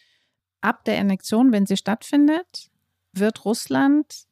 [0.61, 2.71] ab der Annexion, wenn sie stattfindet,
[3.13, 4.23] wird Russland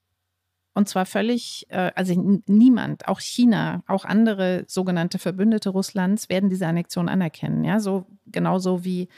[0.80, 2.14] und zwar völlig, äh, also
[2.48, 7.66] niemand, auch China, auch andere sogenannte Verbündete Russlands werden diese Annexion anerkennen.
[7.66, 9.10] Ja, so genauso wie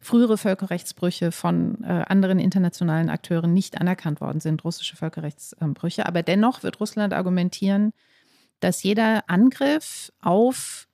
[0.00, 6.06] frühere Völkerrechtsbrüche von äh, anderen internationalen Akteuren nicht anerkannt worden sind, russische Völkerrechtsbrüche.
[6.06, 7.92] Aber dennoch wird Russland argumentieren,
[8.60, 10.86] dass jeder Angriff auf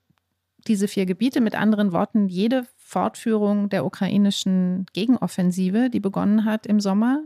[0.67, 6.81] diese vier Gebiete, mit anderen Worten, jede Fortführung der ukrainischen Gegenoffensive, die begonnen hat im
[6.81, 7.25] Sommer,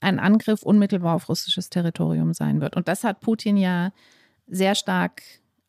[0.00, 2.76] ein Angriff unmittelbar auf russisches Territorium sein wird.
[2.76, 3.92] Und das hat Putin ja
[4.46, 5.22] sehr stark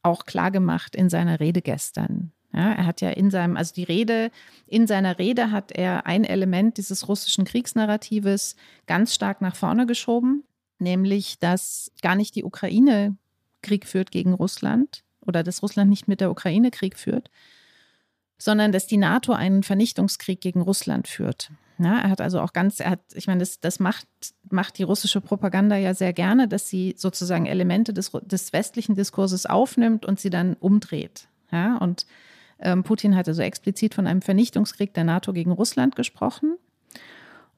[0.04, 2.32] auch klargemacht in seiner Rede gestern.
[2.54, 4.32] Ja, er hat ja in seinem, also die Rede,
[4.66, 8.56] in seiner Rede hat er ein Element dieses russischen Kriegsnarratives
[8.88, 10.44] ganz stark nach vorne geschoben,
[10.80, 13.16] nämlich, dass gar nicht die Ukraine
[13.62, 17.30] Krieg führt gegen Russland oder dass Russland nicht mit der Ukraine Krieg führt,
[18.40, 21.52] sondern dass die NATO einen Vernichtungskrieg gegen Russland führt.
[21.82, 24.06] Ja, er hat also auch ganz, er hat, ich meine, das, das macht,
[24.50, 29.46] macht die russische Propaganda ja sehr gerne, dass sie sozusagen Elemente des, des westlichen Diskurses
[29.46, 31.30] aufnimmt und sie dann umdreht.
[31.52, 32.06] Ja, und
[32.60, 36.58] ähm, Putin hat also explizit von einem Vernichtungskrieg der NATO gegen Russland gesprochen.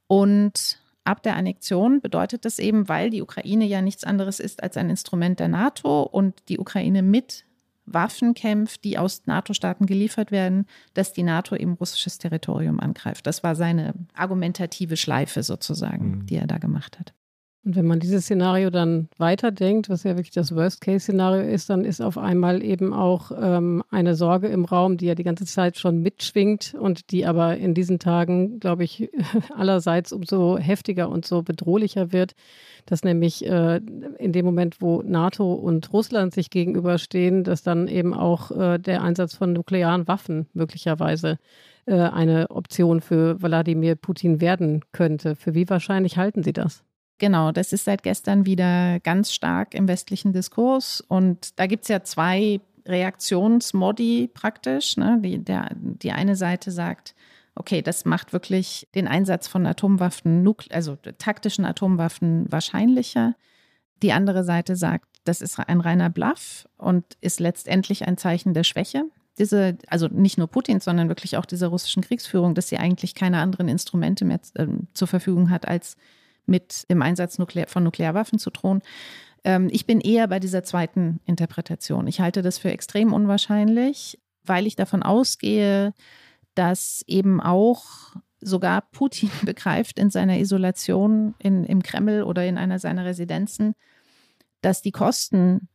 [0.06, 4.78] Und ab der Annexion bedeutet das eben, weil die Ukraine ja nichts anderes ist als
[4.78, 7.46] ein Instrument der NATO und die Ukraine mit
[7.94, 13.28] Waffen kämpft, die aus NATO-Staaten geliefert werden, dass die NATO eben russisches Territorium angreift.
[13.28, 16.26] Das war seine argumentative Schleife sozusagen, mhm.
[16.26, 17.14] die er da gemacht hat.
[17.64, 22.02] Und wenn man dieses Szenario dann weiterdenkt, was ja wirklich das Worst-Case-Szenario ist, dann ist
[22.02, 26.02] auf einmal eben auch ähm, eine Sorge im Raum, die ja die ganze Zeit schon
[26.02, 29.12] mitschwingt und die aber in diesen Tagen, glaube ich,
[29.56, 32.34] allerseits umso heftiger und so bedrohlicher wird,
[32.88, 33.80] dass nämlich äh,
[34.18, 39.04] in dem Moment, wo NATO und Russland sich gegenüberstehen, dass dann eben auch äh, der
[39.04, 41.38] Einsatz von nuklearen Waffen möglicherweise
[41.86, 45.36] äh, eine Option für Wladimir Putin werden könnte.
[45.36, 46.84] Für wie wahrscheinlich halten Sie das?
[47.22, 51.02] Genau, das ist seit gestern wieder ganz stark im westlichen Diskurs.
[51.02, 54.98] Und da gibt es ja zwei Reaktionsmodi praktisch.
[54.98, 55.20] Ne?
[55.24, 57.14] Die, der, die eine Seite sagt,
[57.54, 63.36] okay, das macht wirklich den Einsatz von Atomwaffen, also taktischen Atomwaffen wahrscheinlicher.
[64.02, 68.64] Die andere Seite sagt, das ist ein reiner Bluff und ist letztendlich ein Zeichen der
[68.64, 69.04] Schwäche.
[69.38, 73.38] Diese, also nicht nur Putins, sondern wirklich auch dieser russischen Kriegsführung, dass sie eigentlich keine
[73.38, 75.98] anderen Instrumente mehr äh, zur Verfügung hat, als
[76.46, 78.82] mit dem Einsatz Nuklear von Nuklearwaffen zu drohen.
[79.44, 82.08] Ähm, ich bin eher bei dieser zweiten Interpretation.
[82.08, 85.94] Ich halte das für extrem unwahrscheinlich, weil ich davon ausgehe,
[86.56, 92.80] dass eben auch sogar Putin begreift in seiner Isolation in, im Kreml oder in einer
[92.80, 93.76] seiner Residenzen,
[94.62, 95.68] dass die Kosten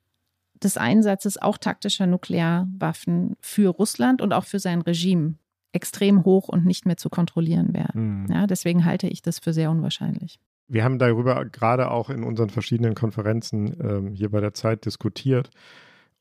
[0.62, 5.34] des Einsatzes auch taktischer Nuklearwaffen für Russland und auch für sein Regime
[5.72, 8.22] extrem hoch und nicht mehr zu kontrollieren wären.
[8.22, 8.32] Mhm.
[8.32, 10.40] Ja, deswegen halte ich das für sehr unwahrscheinlich.
[10.68, 15.50] Wir haben darüber gerade auch in unseren verschiedenen Konferenzen ähm, hier bei der Zeit diskutiert.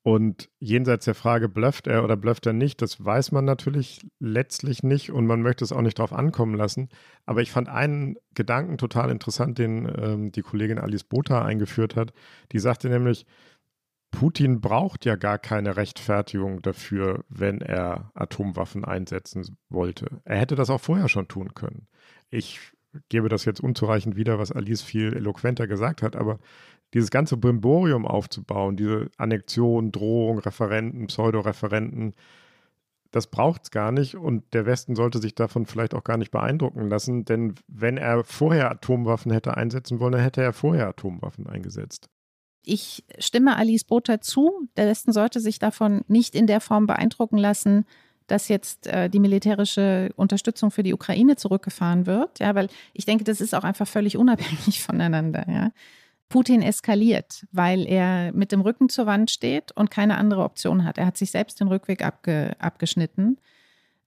[0.04, 4.84] Und jenseits der Frage, blufft er oder blufft er nicht, das weiß man natürlich letztlich
[4.84, 6.90] nicht und man möchte es auch nicht darauf ankommen lassen.
[7.26, 12.14] Aber ich fand einen Gedanken total interessant, den ähm, die Kollegin Alice Botha eingeführt hat.
[12.52, 13.26] Die sagte nämlich,
[14.12, 20.22] Putin braucht ja gar keine Rechtfertigung dafür, wenn er Atomwaffen einsetzen wollte.
[20.24, 21.88] Er hätte das auch vorher schon tun können.
[22.30, 22.75] Ich
[23.10, 26.40] gebe das jetzt unzureichend wieder, was Alice viel eloquenter gesagt hat, aber
[26.94, 32.14] dieses ganze Brimborium aufzubauen, diese Annexion, Drohung, Referenten, Pseudoreferenten,
[33.12, 36.32] das braucht es gar nicht und der Westen sollte sich davon vielleicht auch gar nicht
[36.32, 41.48] beeindrucken lassen, denn wenn er vorher Atomwaffen hätte einsetzen wollen, dann hätte er vorher Atomwaffen
[41.48, 42.10] eingesetzt.
[42.62, 44.68] Ich stimme Alice Botha zu.
[44.76, 47.86] Der Westen sollte sich davon nicht in der Form beeindrucken lassen,
[48.28, 52.40] dass jetzt äh, die militärische Unterstützung für die Ukraine zurückgefahren wird.
[52.40, 55.46] Ja, weil ich denke, das ist auch einfach völlig unabhängig voneinander.
[55.48, 55.72] Ja.
[56.30, 60.98] Putin eskaliert, weil er mit dem Rücken zur Wand steht und keine andere Option hat.
[60.98, 63.38] Er hat sich selbst den Rückweg abge, abgeschnitten.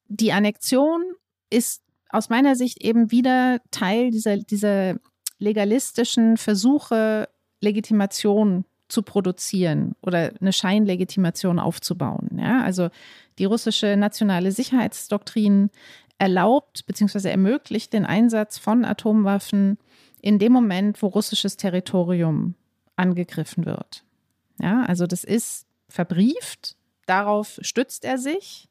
[0.08, 1.02] Die Annexion
[1.50, 4.96] ist aus meiner Sicht eben wieder Teil dieser, dieser
[5.38, 7.28] legalistischen Versuche,
[7.60, 12.38] Legitimation zu produzieren oder eine Scheinlegitimation aufzubauen.
[12.38, 12.88] Ja, also
[13.38, 15.70] die russische nationale Sicherheitsdoktrin
[16.18, 17.30] erlaubt bzw.
[17.30, 19.78] ermöglicht den Einsatz von Atomwaffen
[20.20, 22.54] in dem Moment, wo russisches Territorium
[22.96, 24.04] angegriffen wird.
[24.60, 28.68] Ja, also das ist verbrieft, darauf stützt er sich.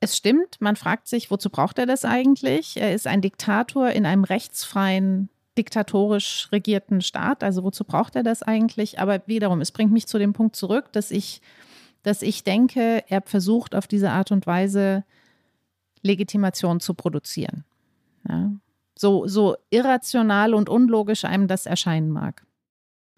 [0.00, 2.78] Es stimmt, man fragt sich, wozu braucht er das eigentlich?
[2.78, 7.42] Er ist ein Diktator in einem rechtsfreien, diktatorisch regierten Staat.
[7.42, 8.98] Also wozu braucht er das eigentlich?
[8.98, 11.40] Aber wiederum, es bringt mich zu dem Punkt zurück, dass ich,
[12.02, 15.04] dass ich denke, er versucht auf diese Art und Weise
[16.02, 17.64] Legitimation zu produzieren.
[18.28, 18.50] Ja.
[18.96, 22.44] So, so irrational und unlogisch einem das erscheinen mag.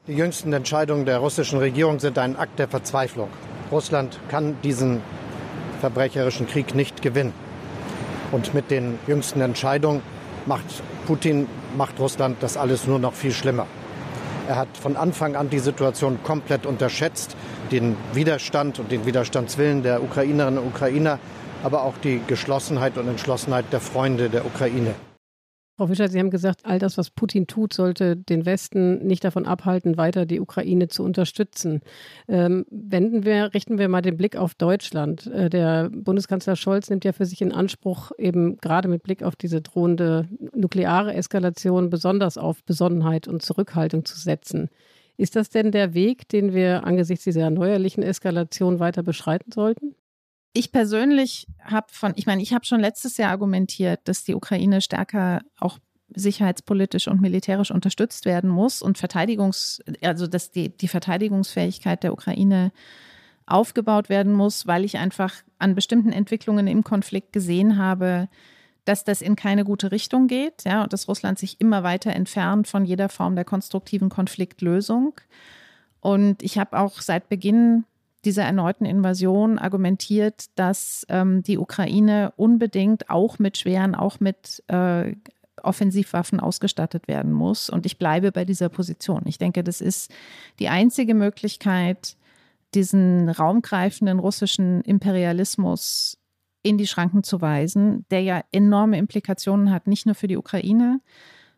[0.06, 3.28] Die jüngsten Entscheidungen der russischen Regierung sind ein Akt der Verzweiflung.
[3.70, 5.00] Russland kann diesen
[5.80, 7.32] verbrecherischen Krieg nicht gewinnen.
[8.32, 10.02] Und mit den jüngsten Entscheidungen
[10.46, 13.66] macht Putin, macht Russland das alles nur noch viel schlimmer.
[14.48, 17.36] Er hat von Anfang an die Situation komplett unterschätzt,
[17.70, 21.18] den Widerstand und den Widerstandswillen der Ukrainerinnen und Ukrainer,
[21.62, 24.94] aber auch die Geschlossenheit und Entschlossenheit der Freunde der Ukraine.
[25.76, 29.46] Frau Fischer, Sie haben gesagt, all das, was Putin tut, sollte den Westen nicht davon
[29.46, 31.80] abhalten, weiter die Ukraine zu unterstützen.
[32.28, 35.26] Ähm, wenden wir, richten wir mal den Blick auf Deutschland.
[35.28, 39.34] Äh, der Bundeskanzler Scholz nimmt ja für sich in Anspruch, eben gerade mit Blick auf
[39.34, 44.68] diese drohende nukleare Eskalation besonders auf Besonnenheit und Zurückhaltung zu setzen.
[45.16, 49.94] Ist das denn der Weg, den wir angesichts dieser neuerlichen Eskalation weiter beschreiten sollten?
[50.52, 54.80] Ich persönlich habe von, ich meine, ich habe schon letztes Jahr argumentiert, dass die Ukraine
[54.80, 55.78] stärker auch
[56.14, 62.72] sicherheitspolitisch und militärisch unterstützt werden muss und Verteidigungs, also dass die, die Verteidigungsfähigkeit der Ukraine
[63.46, 68.28] aufgebaut werden muss, weil ich einfach an bestimmten Entwicklungen im Konflikt gesehen habe,
[68.84, 72.68] dass das in keine gute Richtung geht, ja, und dass Russland sich immer weiter entfernt
[72.68, 75.14] von jeder Form der konstruktiven Konfliktlösung.
[76.00, 77.84] Und ich habe auch seit Beginn
[78.24, 85.14] dieser erneuten Invasion argumentiert, dass ähm, die Ukraine unbedingt auch mit schweren, auch mit äh,
[85.62, 87.68] Offensivwaffen ausgestattet werden muss.
[87.68, 89.22] Und ich bleibe bei dieser Position.
[89.26, 90.12] Ich denke, das ist
[90.58, 92.16] die einzige Möglichkeit,
[92.74, 96.18] diesen raumgreifenden russischen Imperialismus
[96.62, 101.00] in die Schranken zu weisen, der ja enorme Implikationen hat, nicht nur für die Ukraine,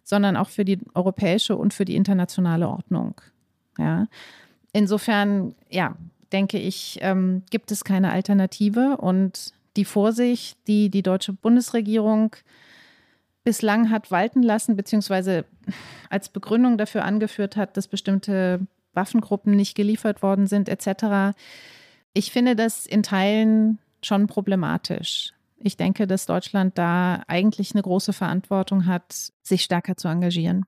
[0.02, 3.20] sondern auch für die europäische und für die internationale Ordnung.
[3.78, 4.06] Ja.
[4.72, 5.94] Insofern, ja,
[6.32, 8.96] denke ich, ähm, gibt es keine Alternative.
[8.98, 12.36] Und die Vorsicht, die die deutsche Bundesregierung
[13.44, 15.44] bislang hat walten lassen, beziehungsweise
[16.10, 21.36] als Begründung dafür angeführt hat, dass bestimmte Waffengruppen nicht geliefert worden sind, etc.
[22.12, 25.32] Ich finde das in Teilen schon problematisch.
[25.58, 30.64] Ich denke, dass Deutschland da eigentlich eine große Verantwortung hat, sich stärker zu engagieren.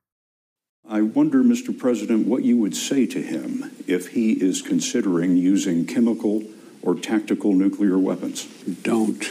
[0.89, 1.77] I wonder, Mr.
[1.77, 6.45] President, what you would say to him if he is considering using chemical
[6.81, 8.47] or tactical nuclear weapons.
[8.83, 9.25] Don't.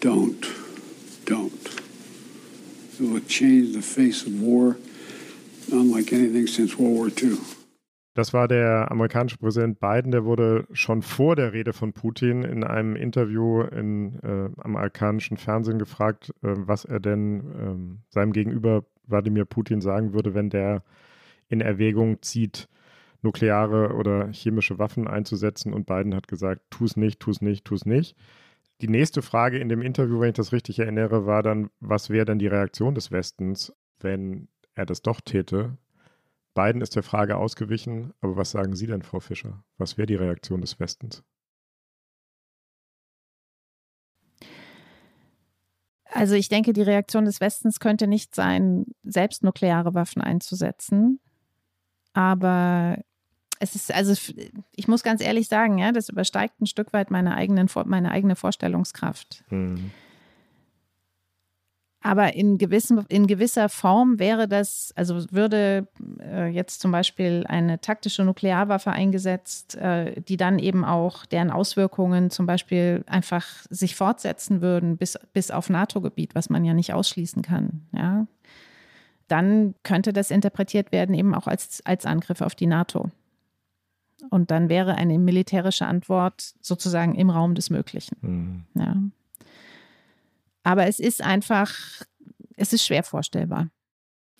[0.00, 0.46] Don't.
[1.26, 1.80] Don't.
[2.98, 4.78] It will change the face of war
[5.70, 7.38] unlike anything since World War II.
[8.14, 12.64] Das war der amerikanische Präsident Biden, der wurde schon vor der Rede von Putin in
[12.64, 19.44] einem Interview in äh, amerikanischen Fernsehen gefragt, äh, was er denn äh, seinem Gegenüber Wladimir
[19.44, 20.82] Putin sagen würde, wenn der
[21.48, 22.68] in Erwägung zieht,
[23.22, 25.72] nukleare oder chemische Waffen einzusetzen.
[25.72, 28.16] Und Biden hat gesagt, tu es nicht, tu es nicht, tu es nicht.
[28.80, 32.26] Die nächste Frage in dem Interview, wenn ich das richtig erinnere, war dann, was wäre
[32.26, 35.76] denn die Reaktion des Westens, wenn er das doch täte?
[36.54, 39.64] Biden ist der Frage ausgewichen, aber was sagen Sie denn, Frau Fischer?
[39.78, 41.24] Was wäre die Reaktion des Westens?
[46.12, 51.20] Also ich denke, die Reaktion des Westens könnte nicht sein, selbst nukleare Waffen einzusetzen.
[52.14, 52.98] Aber
[53.60, 54.14] es ist, also
[54.74, 58.36] ich muss ganz ehrlich sagen, ja, das übersteigt ein Stück weit meine, eigenen, meine eigene
[58.36, 59.44] Vorstellungskraft.
[59.50, 59.90] Mhm.
[62.00, 65.88] Aber in, gewissem, in gewisser Form wäre das, also würde
[66.20, 72.30] äh, jetzt zum Beispiel eine taktische Nuklearwaffe eingesetzt, äh, die dann eben auch deren Auswirkungen
[72.30, 77.42] zum Beispiel einfach sich fortsetzen würden bis, bis auf NATO-Gebiet, was man ja nicht ausschließen
[77.42, 77.82] kann.
[77.92, 78.26] Ja?
[79.26, 83.10] Dann könnte das interpretiert werden eben auch als, als Angriff auf die NATO.
[84.30, 88.16] Und dann wäre eine militärische Antwort sozusagen im Raum des Möglichen.
[88.20, 88.64] Mhm.
[88.74, 88.96] Ja.
[90.68, 91.72] Aber es ist einfach,
[92.56, 93.70] es ist schwer vorstellbar.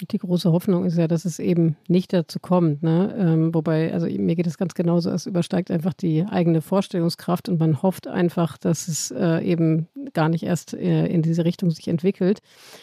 [0.01, 2.83] Die große Hoffnung ist ja, dass es eben nicht dazu kommt.
[2.83, 3.15] Ne?
[3.19, 7.59] Ähm, wobei, also mir geht es ganz genauso, es übersteigt einfach die eigene Vorstellungskraft und
[7.59, 11.89] man hofft einfach, dass es äh, eben gar nicht erst äh, in diese Richtung sich
[11.89, 12.41] entwickelt.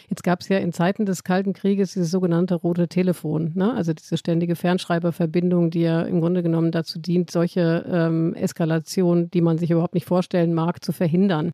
[0.09, 3.73] Jetzt gab es ja in Zeiten des Kalten Krieges dieses sogenannte rote Telefon, ne?
[3.73, 9.41] also diese ständige Fernschreiberverbindung, die ja im Grunde genommen dazu dient, solche ähm, Eskalationen, die
[9.41, 11.51] man sich überhaupt nicht vorstellen mag, zu verhindern.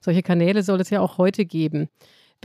[0.00, 1.88] Solche Kanäle soll es ja auch heute geben.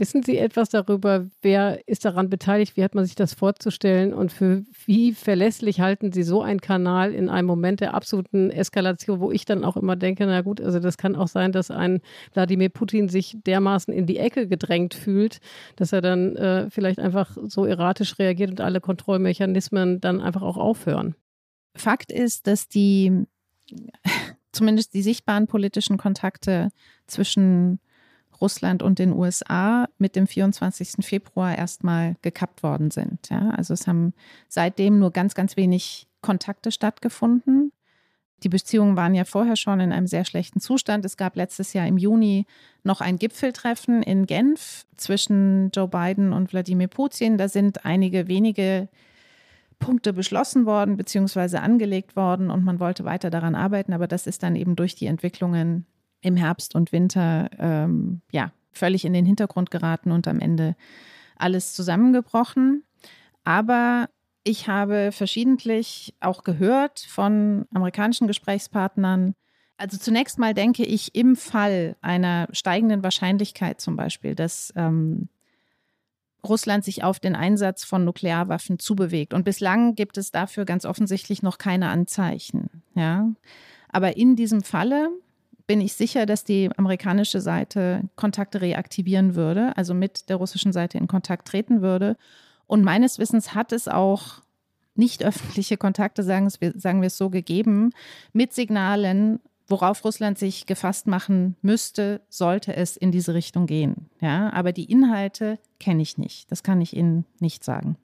[0.00, 2.74] Wissen Sie etwas darüber, wer ist daran beteiligt?
[2.78, 4.14] Wie hat man sich das vorzustellen?
[4.14, 9.20] Und für wie verlässlich halten Sie so einen Kanal in einem Moment der absoluten Eskalation,
[9.20, 12.00] wo ich dann auch immer denke, na gut, also das kann auch sein, dass ein
[12.32, 15.40] Wladimir Putin sich dermaßen in die Ecke gedrängt fühlt,
[15.76, 20.56] dass er dann äh, vielleicht einfach so erratisch reagiert und alle Kontrollmechanismen dann einfach auch
[20.56, 21.14] aufhören.
[21.76, 23.26] Fakt ist, dass die
[24.52, 26.70] zumindest die sichtbaren politischen Kontakte
[27.06, 27.80] zwischen
[28.40, 31.04] Russland und den USA mit dem 24.
[31.04, 33.28] Februar erstmal gekappt worden sind.
[33.30, 34.14] Ja, also es haben
[34.48, 37.72] seitdem nur ganz, ganz wenig Kontakte stattgefunden.
[38.42, 41.04] Die Beziehungen waren ja vorher schon in einem sehr schlechten Zustand.
[41.04, 42.46] Es gab letztes Jahr im Juni
[42.82, 47.36] noch ein Gipfeltreffen in Genf zwischen Joe Biden und Wladimir Putin.
[47.36, 48.88] Da sind einige wenige
[49.78, 51.56] Punkte beschlossen worden bzw.
[51.56, 55.06] angelegt worden und man wollte weiter daran arbeiten, aber das ist dann eben durch die
[55.06, 55.86] Entwicklungen
[56.20, 60.76] im Herbst und Winter ähm, ja völlig in den Hintergrund geraten und am Ende
[61.36, 62.84] alles zusammengebrochen.
[63.44, 64.08] Aber
[64.44, 69.34] ich habe verschiedentlich auch gehört von amerikanischen Gesprächspartnern,
[69.80, 75.30] also zunächst mal denke ich im Fall einer steigenden Wahrscheinlichkeit zum Beispiel, dass ähm,
[76.46, 79.32] Russland sich auf den Einsatz von Nuklearwaffen zubewegt.
[79.32, 82.82] Und bislang gibt es dafür ganz offensichtlich noch keine Anzeichen.
[82.94, 83.30] Ja.
[83.88, 85.08] Aber in diesem Falle
[85.70, 90.98] bin ich sicher, dass die amerikanische Seite Kontakte reaktivieren würde, also mit der russischen Seite
[90.98, 92.16] in Kontakt treten würde.
[92.66, 94.42] Und meines Wissens hat es auch
[94.96, 97.92] nicht öffentliche Kontakte, sagen, wir, sagen wir es so, gegeben,
[98.32, 104.10] mit Signalen, worauf Russland sich gefasst machen müsste, sollte es in diese Richtung gehen.
[104.20, 106.50] Ja, aber die Inhalte kenne ich nicht.
[106.50, 107.96] Das kann ich Ihnen nicht sagen.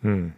[0.00, 0.32] Hm.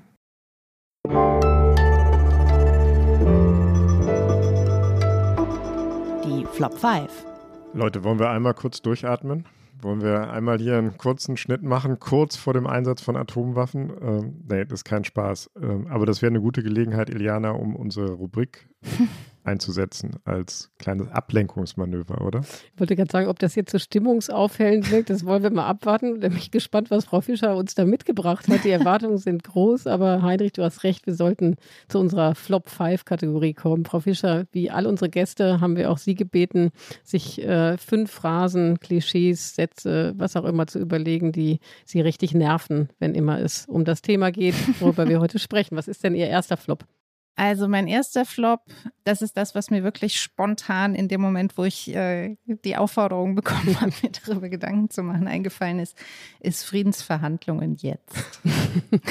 [6.62, 7.26] Flop 5.
[7.74, 9.46] Leute, wollen wir einmal kurz durchatmen?
[9.80, 13.90] Wollen wir einmal hier einen kurzen Schnitt machen, kurz vor dem Einsatz von Atomwaffen?
[14.00, 15.50] Ähm, nee, das ist kein Spaß.
[15.60, 18.68] Ähm, aber das wäre eine gute Gelegenheit, Iliana, um unsere Rubrik
[19.44, 22.40] einzusetzen als kleines Ablenkungsmanöver, oder?
[22.40, 26.20] Ich wollte gerade sagen, ob das jetzt so stimmungsaufhellend wirkt, das wollen wir mal abwarten.
[26.20, 28.64] Da bin ich gespannt, was Frau Fischer uns da mitgebracht hat.
[28.64, 31.56] Die Erwartungen sind groß, aber Heinrich, du hast recht, wir sollten
[31.88, 33.84] zu unserer Flop-5-Kategorie kommen.
[33.84, 36.70] Frau Fischer, wie all unsere Gäste haben wir auch Sie gebeten,
[37.02, 42.88] sich äh, fünf Phrasen, Klischees, Sätze, was auch immer zu überlegen, die Sie richtig nerven,
[42.98, 45.76] wenn immer es um das Thema geht, worüber wir heute sprechen.
[45.76, 46.86] Was ist denn Ihr erster Flop?
[47.34, 48.60] Also mein erster Flop,
[49.04, 53.34] das ist das, was mir wirklich spontan in dem Moment, wo ich äh, die Aufforderung
[53.36, 55.96] bekommen habe, mir darüber Gedanken zu machen, eingefallen ist,
[56.40, 58.40] ist Friedensverhandlungen jetzt.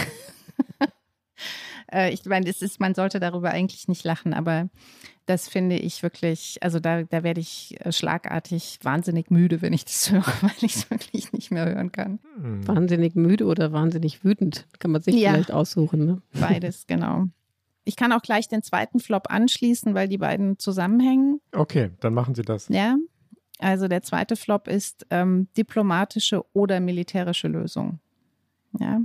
[1.91, 4.69] äh, ich meine, es ist, man sollte darüber eigentlich nicht lachen, aber
[5.26, 9.86] das finde ich wirklich, also da, da werde ich äh, schlagartig wahnsinnig müde, wenn ich
[9.86, 12.19] das höre, weil ich es wirklich nicht mehr hören kann.
[12.36, 12.67] Hm.
[12.67, 16.05] Wahnsinnig müde oder wahnsinnig wütend, kann man sich ja, vielleicht aussuchen.
[16.05, 16.22] Ne?
[16.34, 17.26] Beides, genau.
[17.92, 21.42] Ich kann auch gleich den zweiten Flop anschließen, weil die beiden zusammenhängen.
[21.54, 22.70] Okay, dann machen Sie das.
[22.70, 22.96] Ja.
[23.60, 28.00] Also der zweite Flop ist ähm, diplomatische oder militärische Lösung.
[28.80, 29.02] Ja.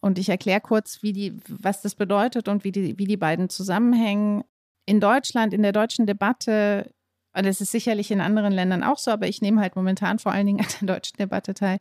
[0.00, 3.48] Und ich erkläre kurz, wie die, was das bedeutet und wie die, wie die beiden
[3.48, 4.42] zusammenhängen.
[4.86, 6.92] In Deutschland, in der deutschen Debatte,
[7.32, 10.32] und das ist sicherlich in anderen Ländern auch so, aber ich nehme halt momentan vor
[10.32, 11.78] allen Dingen an der deutschen Debatte teil,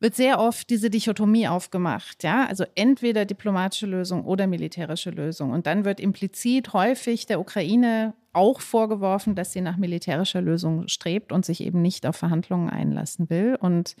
[0.00, 5.50] wird sehr oft diese Dichotomie aufgemacht, ja, also entweder diplomatische Lösung oder militärische Lösung.
[5.50, 11.32] Und dann wird implizit häufig der Ukraine auch vorgeworfen, dass sie nach militärischer Lösung strebt
[11.32, 13.56] und sich eben nicht auf Verhandlungen einlassen will.
[13.60, 13.94] Und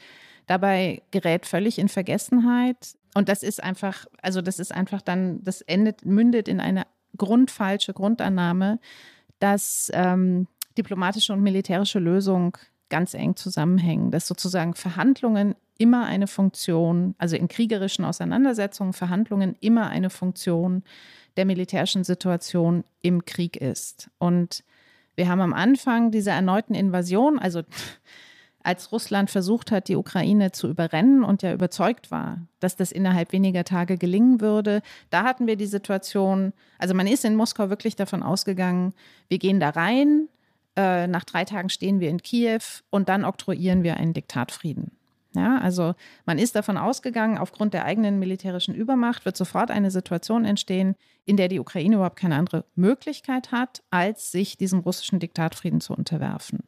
[0.46, 2.94] dabei gerät völlig in Vergessenheit.
[3.14, 6.86] Und das ist einfach, also das ist einfach dann, das endet, mündet in eine
[7.18, 8.78] grundfalsche Grundannahme,
[9.38, 10.46] dass ähm,
[10.78, 12.56] diplomatische und militärische Lösung
[12.88, 19.88] ganz eng zusammenhängen, dass sozusagen Verhandlungen immer eine Funktion, also in kriegerischen Auseinandersetzungen, Verhandlungen immer
[19.88, 20.84] eine Funktion
[21.38, 24.10] der militärischen Situation im Krieg ist.
[24.18, 24.62] Und
[25.16, 27.62] wir haben am Anfang dieser erneuten Invasion, also
[28.62, 33.32] als Russland versucht hat, die Ukraine zu überrennen und ja überzeugt war, dass das innerhalb
[33.32, 37.96] weniger Tage gelingen würde, da hatten wir die Situation, also man ist in Moskau wirklich
[37.96, 38.92] davon ausgegangen,
[39.28, 40.28] wir gehen da rein,
[40.76, 42.60] äh, nach drei Tagen stehen wir in Kiew
[42.90, 44.90] und dann oktroyieren wir einen Diktatfrieden.
[45.34, 45.94] Ja, also
[46.26, 51.36] man ist davon ausgegangen, aufgrund der eigenen militärischen Übermacht wird sofort eine Situation entstehen, in
[51.36, 56.64] der die Ukraine überhaupt keine andere Möglichkeit hat, als sich diesem russischen Diktatfrieden zu unterwerfen.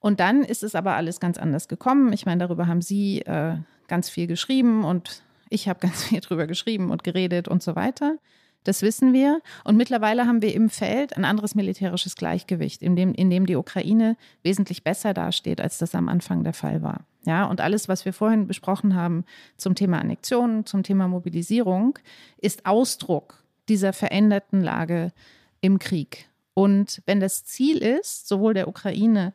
[0.00, 2.12] Und dann ist es aber alles ganz anders gekommen.
[2.12, 3.56] Ich meine, darüber haben Sie äh,
[3.88, 8.16] ganz viel geschrieben und ich habe ganz viel drüber geschrieben und geredet und so weiter.
[8.64, 9.40] Das wissen wir.
[9.64, 13.54] Und mittlerweile haben wir im Feld ein anderes militärisches Gleichgewicht, in dem, in dem die
[13.56, 17.04] Ukraine wesentlich besser dasteht, als das am Anfang der Fall war.
[17.26, 19.24] Ja, und alles, was wir vorhin besprochen haben
[19.56, 21.98] zum Thema Annexion, zum Thema Mobilisierung,
[22.38, 25.12] ist Ausdruck dieser veränderten Lage
[25.60, 26.30] im Krieg.
[26.54, 29.34] Und wenn das Ziel ist, sowohl der Ukraine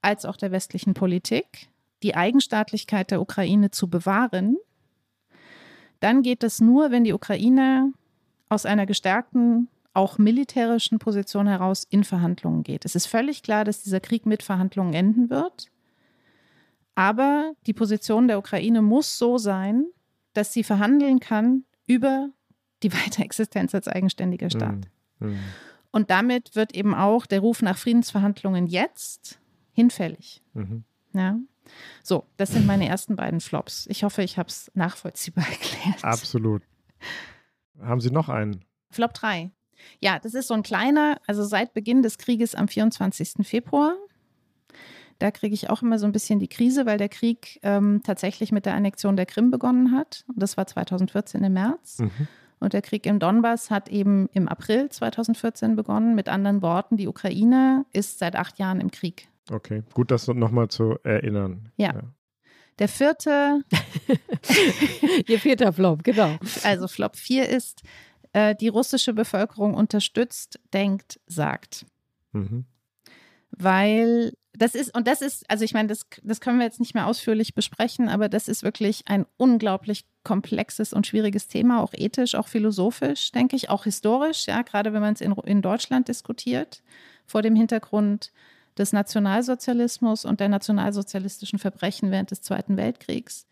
[0.00, 1.68] als auch der westlichen Politik,
[2.02, 4.56] die Eigenstaatlichkeit der Ukraine zu bewahren,
[6.00, 7.92] dann geht es nur, wenn die Ukraine
[8.48, 12.84] aus einer gestärkten, auch militärischen Position heraus in Verhandlungen geht.
[12.84, 15.70] Es ist völlig klar, dass dieser Krieg mit Verhandlungen enden wird.
[16.94, 19.86] Aber die Position der Ukraine muss so sein,
[20.34, 22.30] dass sie verhandeln kann über
[22.82, 24.88] die Weiterexistenz als eigenständiger Staat.
[25.18, 25.30] Mhm.
[25.30, 25.38] Mhm.
[25.90, 29.38] Und damit wird eben auch der Ruf nach Friedensverhandlungen jetzt
[29.72, 30.42] hinfällig.
[30.54, 30.84] Mhm.
[31.12, 31.38] Ja.
[32.02, 33.86] So, das sind meine ersten beiden Flops.
[33.88, 36.02] Ich hoffe, ich habe es nachvollziehbar erklärt.
[36.02, 36.62] Absolut.
[37.80, 38.64] Haben Sie noch einen?
[38.90, 39.50] Flop 3.
[40.00, 43.46] Ja, das ist so ein kleiner, also seit Beginn des Krieges am 24.
[43.46, 43.96] Februar.
[45.22, 48.50] Da kriege ich auch immer so ein bisschen die Krise, weil der Krieg ähm, tatsächlich
[48.50, 50.24] mit der Annexion der Krim begonnen hat.
[50.26, 52.00] Und das war 2014 im März.
[52.00, 52.26] Mhm.
[52.58, 56.16] Und der Krieg im Donbass hat eben im April 2014 begonnen.
[56.16, 59.28] Mit anderen Worten, die Ukraine ist seit acht Jahren im Krieg.
[59.48, 61.70] Okay, gut, das nochmal zu erinnern.
[61.76, 61.94] Ja.
[61.94, 62.02] ja.
[62.80, 63.62] Der vierte.
[65.28, 66.36] Ihr vierter Flop, genau.
[66.64, 67.82] Also Flop 4 ist,
[68.32, 71.86] äh, die russische Bevölkerung unterstützt, denkt, sagt.
[72.32, 72.64] Mhm.
[73.52, 76.94] Weil das ist, und das ist, also ich meine, das, das können wir jetzt nicht
[76.94, 82.36] mehr ausführlich besprechen, aber das ist wirklich ein unglaublich komplexes und schwieriges Thema, auch ethisch,
[82.36, 86.82] auch philosophisch, denke ich, auch historisch, ja, gerade wenn man es in, in Deutschland diskutiert,
[87.26, 88.32] vor dem Hintergrund
[88.78, 93.48] des Nationalsozialismus und der nationalsozialistischen Verbrechen während des Zweiten Weltkriegs.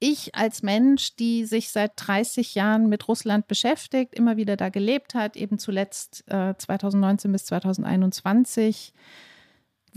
[0.00, 5.14] Ich als Mensch, die sich seit 30 Jahren mit Russland beschäftigt, immer wieder da gelebt
[5.14, 8.94] hat, eben zuletzt äh, 2019 bis 2021,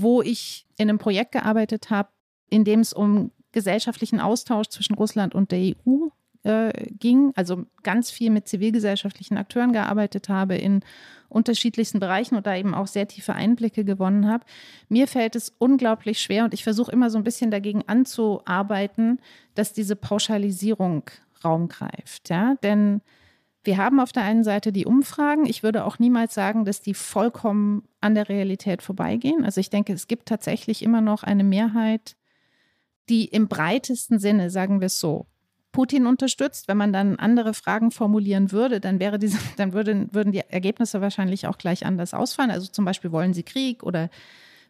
[0.02, 2.10] wo ich in einem Projekt gearbeitet habe,
[2.50, 6.08] in dem es um gesellschaftlichen Austausch zwischen Russland und der EU
[6.44, 10.82] äh, ging, also ganz viel mit zivilgesellschaftlichen Akteuren gearbeitet habe in
[11.30, 14.46] unterschiedlichsten Bereichen und da eben auch sehr tiefe Einblicke gewonnen habe.
[14.90, 19.20] Mir fällt es unglaublich schwer und ich versuche immer so ein bisschen dagegen anzuarbeiten,
[19.56, 21.04] dass diese Pauschalisierung
[21.44, 22.30] Raum greift.
[22.30, 22.56] Ja?
[22.64, 23.02] Denn
[23.64, 25.46] wir haben auf der einen Seite die Umfragen.
[25.46, 29.46] Ich würde auch niemals sagen, dass die vollkommen an der Realität vorbeigehen.
[29.46, 32.16] Also ich denke, es gibt tatsächlich immer noch eine Mehrheit,
[33.10, 35.28] die im breitesten Sinne, sagen wir es so,
[35.72, 36.68] Putin unterstützt.
[36.68, 41.02] Wenn man dann andere Fragen formulieren würde, dann wäre diese, dann würden, würden die Ergebnisse
[41.02, 42.52] wahrscheinlich auch gleich anders ausfallen.
[42.52, 44.10] Also zum Beispiel wollen sie Krieg oder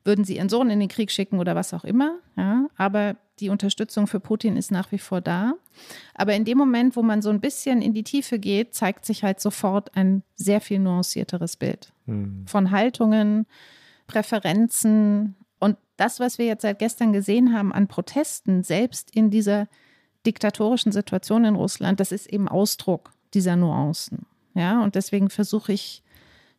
[0.03, 2.19] würden sie ihren Sohn in den Krieg schicken oder was auch immer.
[2.35, 5.53] Ja, aber die Unterstützung für Putin ist nach wie vor da.
[6.13, 9.23] Aber in dem Moment, wo man so ein bisschen in die Tiefe geht, zeigt sich
[9.23, 12.45] halt sofort ein sehr viel nuancierteres Bild hm.
[12.47, 13.45] von Haltungen,
[14.07, 19.67] Präferenzen und das, was wir jetzt seit gestern gesehen haben an Protesten, selbst in dieser
[20.25, 24.25] diktatorischen Situation in Russland, das ist eben Ausdruck dieser Nuancen.
[24.53, 26.03] Ja, und deswegen versuche ich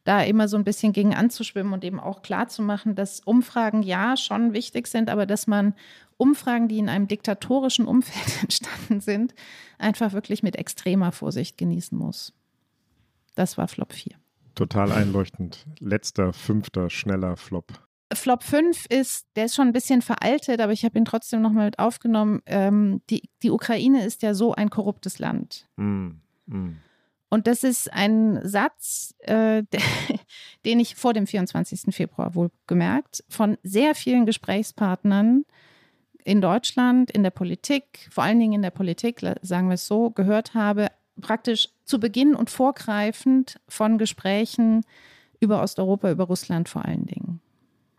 [0.04, 4.52] da immer so ein bisschen gegen anzuschwimmen und eben auch klarzumachen, dass Umfragen ja schon
[4.52, 5.74] wichtig sind, aber dass man
[6.16, 9.34] Umfragen, die in einem diktatorischen Umfeld entstanden sind,
[9.78, 12.32] einfach wirklich mit extremer Vorsicht genießen muss.
[13.34, 14.16] Das war Flop 4.
[14.54, 15.66] Total einleuchtend.
[15.78, 17.72] Letzter, fünfter, schneller Flop.
[18.12, 21.66] Flop 5 ist, der ist schon ein bisschen veraltet, aber ich habe ihn trotzdem nochmal
[21.66, 22.42] mit aufgenommen.
[22.44, 25.66] Ähm, die, die Ukraine ist ja so ein korruptes Land.
[25.76, 26.10] Mm,
[26.46, 26.76] mm.
[27.32, 29.62] Und das ist ein Satz, äh,
[30.66, 31.94] den ich vor dem 24.
[31.94, 35.46] Februar wohl gemerkt, von sehr vielen Gesprächspartnern
[36.24, 40.10] in Deutschland, in der Politik, vor allen Dingen in der Politik, sagen wir es so,
[40.10, 40.88] gehört habe,
[41.22, 44.82] praktisch zu Beginn und vorgreifend von Gesprächen
[45.40, 47.40] über Osteuropa, über Russland vor allen Dingen.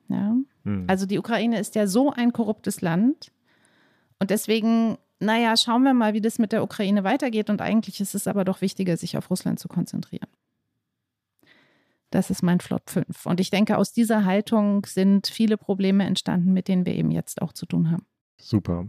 [0.10, 0.36] Ja?
[0.64, 0.86] Hm.
[0.86, 3.32] Also die Ukraine ist ja so ein korruptes Land.
[4.20, 7.50] Und deswegen naja, schauen wir mal, wie das mit der Ukraine weitergeht.
[7.50, 10.28] Und eigentlich ist es aber doch wichtiger, sich auf Russland zu konzentrieren.
[12.10, 13.26] Das ist mein Flop 5.
[13.26, 17.42] Und ich denke, aus dieser Haltung sind viele Probleme entstanden, mit denen wir eben jetzt
[17.42, 18.06] auch zu tun haben.
[18.40, 18.88] Super.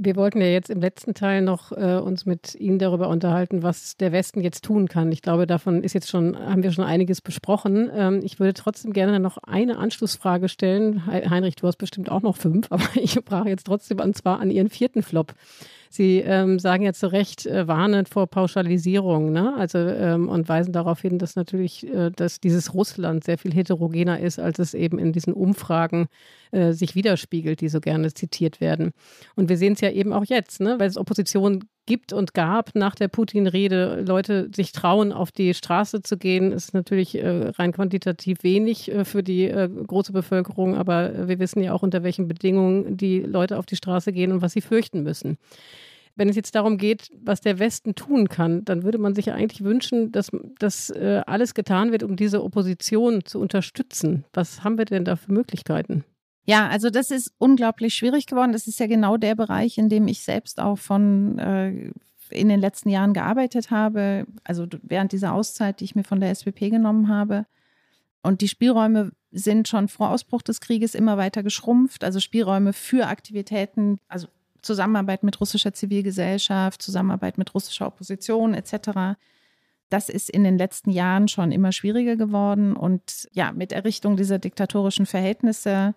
[0.00, 3.96] Wir wollten ja jetzt im letzten Teil noch äh, uns mit Ihnen darüber unterhalten, was
[3.96, 5.10] der Westen jetzt tun kann.
[5.10, 7.90] Ich glaube, davon ist jetzt schon, haben wir schon einiges besprochen.
[7.92, 11.04] Ähm, ich würde trotzdem gerne noch eine Anschlussfrage stellen.
[11.06, 14.52] Heinrich, du hast bestimmt auch noch fünf, aber ich frage jetzt trotzdem und zwar an
[14.52, 15.34] Ihren vierten Flop.
[15.90, 19.54] Sie ähm, sagen ja zu Recht äh, warnend vor Pauschalisierung, ne?
[19.56, 24.20] Also ähm, und weisen darauf hin, dass natürlich, äh, dass dieses Russland sehr viel heterogener
[24.20, 26.08] ist, als es eben in diesen Umfragen
[26.50, 28.92] äh, sich widerspiegelt, die so gerne zitiert werden.
[29.36, 30.78] Und wir sehen es ja eben auch jetzt, ne?
[30.78, 36.02] Weil es Opposition gibt und gab nach der Putin-Rede, Leute sich trauen, auf die Straße
[36.02, 41.26] zu gehen, ist natürlich äh, rein quantitativ wenig äh, für die äh, große Bevölkerung, aber
[41.28, 44.52] wir wissen ja auch, unter welchen Bedingungen die Leute auf die Straße gehen und was
[44.52, 45.38] sie fürchten müssen.
[46.14, 49.34] Wenn es jetzt darum geht, was der Westen tun kann, dann würde man sich ja
[49.34, 54.24] eigentlich wünschen, dass, dass äh, alles getan wird, um diese Opposition zu unterstützen.
[54.34, 56.04] Was haben wir denn da für Möglichkeiten?
[56.48, 58.52] Ja, also das ist unglaublich schwierig geworden.
[58.52, 61.90] Das ist ja genau der Bereich, in dem ich selbst auch von äh,
[62.30, 66.34] in den letzten Jahren gearbeitet habe, also während dieser Auszeit, die ich mir von der
[66.34, 67.44] SWP genommen habe.
[68.22, 72.02] Und die Spielräume sind schon vor Ausbruch des Krieges immer weiter geschrumpft.
[72.02, 74.26] Also Spielräume für Aktivitäten, also
[74.62, 79.18] Zusammenarbeit mit russischer Zivilgesellschaft, Zusammenarbeit mit russischer Opposition etc.
[79.90, 82.74] Das ist in den letzten Jahren schon immer schwieriger geworden.
[82.74, 85.94] Und ja, mit Errichtung dieser diktatorischen Verhältnisse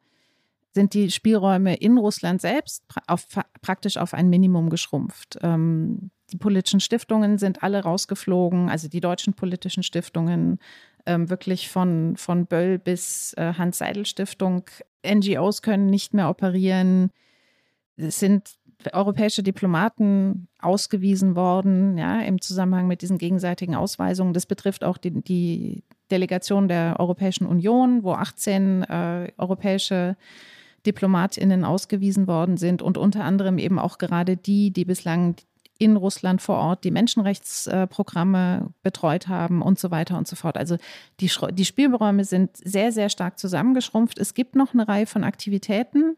[0.74, 3.28] sind die Spielräume in Russland selbst auf,
[3.62, 5.38] praktisch auf ein Minimum geschrumpft.
[5.42, 10.60] Ähm, die politischen Stiftungen sind alle rausgeflogen, also die deutschen politischen Stiftungen,
[11.06, 14.64] ähm, wirklich von, von Böll bis äh, Hans-Seidel-Stiftung.
[15.06, 17.12] NGOs können nicht mehr operieren.
[17.98, 18.56] Es sind
[18.94, 24.34] europäische Diplomaten ausgewiesen worden, ja, im Zusammenhang mit diesen gegenseitigen Ausweisungen.
[24.34, 30.16] Das betrifft auch die, die Delegation der Europäischen Union, wo 18 äh, europäische
[30.86, 35.36] DiplomatInnen ausgewiesen worden sind und unter anderem eben auch gerade die, die bislang
[35.82, 40.56] in Russland vor Ort die Menschenrechtsprogramme betreut haben und so weiter und so fort.
[40.56, 40.78] Also
[41.20, 44.20] die, die Spielräume sind sehr, sehr stark zusammengeschrumpft.
[44.20, 46.18] Es gibt noch eine Reihe von Aktivitäten,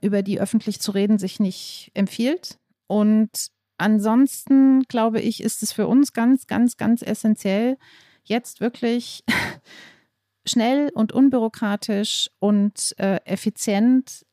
[0.00, 2.58] über die öffentlich zu reden sich nicht empfiehlt.
[2.88, 3.30] Und
[3.76, 7.78] ansonsten, glaube ich, ist es für uns ganz, ganz, ganz essentiell,
[8.24, 9.22] jetzt wirklich
[10.48, 14.24] schnell und unbürokratisch und äh, effizient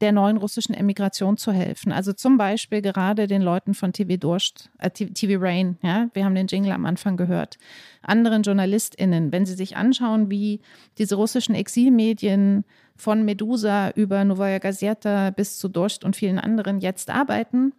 [0.00, 1.92] der neuen russischen Emigration zu helfen.
[1.92, 6.34] Also zum Beispiel gerade den Leuten von TV Durst, äh, TV Rain, ja, wir haben
[6.34, 7.58] den Jingle am Anfang gehört,
[8.02, 10.60] anderen JournalistInnen, wenn sie sich anschauen, wie
[10.96, 12.64] diese russischen Exilmedien
[12.96, 17.72] von Medusa über Novaya Gazeta bis zu Durst und vielen anderen jetzt arbeiten,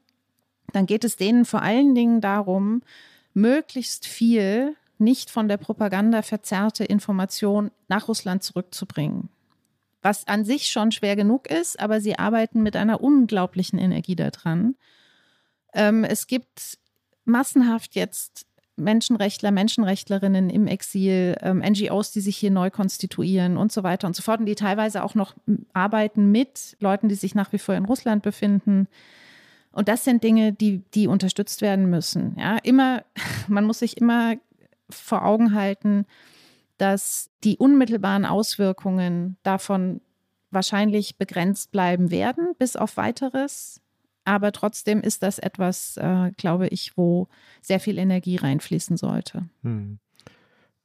[0.73, 2.81] dann geht es denen vor allen Dingen darum,
[3.33, 9.29] möglichst viel nicht von der Propaganda verzerrte Information nach Russland zurückzubringen.
[10.01, 14.75] Was an sich schon schwer genug ist, aber sie arbeiten mit einer unglaublichen Energie daran.
[15.73, 16.77] Ähm, es gibt
[17.25, 18.45] massenhaft jetzt
[18.77, 24.15] Menschenrechtler, Menschenrechtlerinnen im Exil, ähm, NGOs, die sich hier neu konstituieren und so weiter und
[24.15, 25.35] so fort und die teilweise auch noch
[25.73, 28.87] arbeiten mit Leuten, die sich nach wie vor in Russland befinden.
[29.71, 32.35] Und das sind Dinge, die, die unterstützt werden müssen.
[32.37, 33.03] Ja, immer,
[33.47, 34.35] man muss sich immer
[34.91, 36.05] vor Augen halten,
[36.77, 40.01] dass die unmittelbaren Auswirkungen davon
[40.49, 43.81] wahrscheinlich begrenzt bleiben werden, bis auf weiteres.
[44.25, 47.27] Aber trotzdem ist das etwas, äh, glaube ich, wo
[47.61, 49.49] sehr viel Energie reinfließen sollte.
[49.63, 49.99] Hm.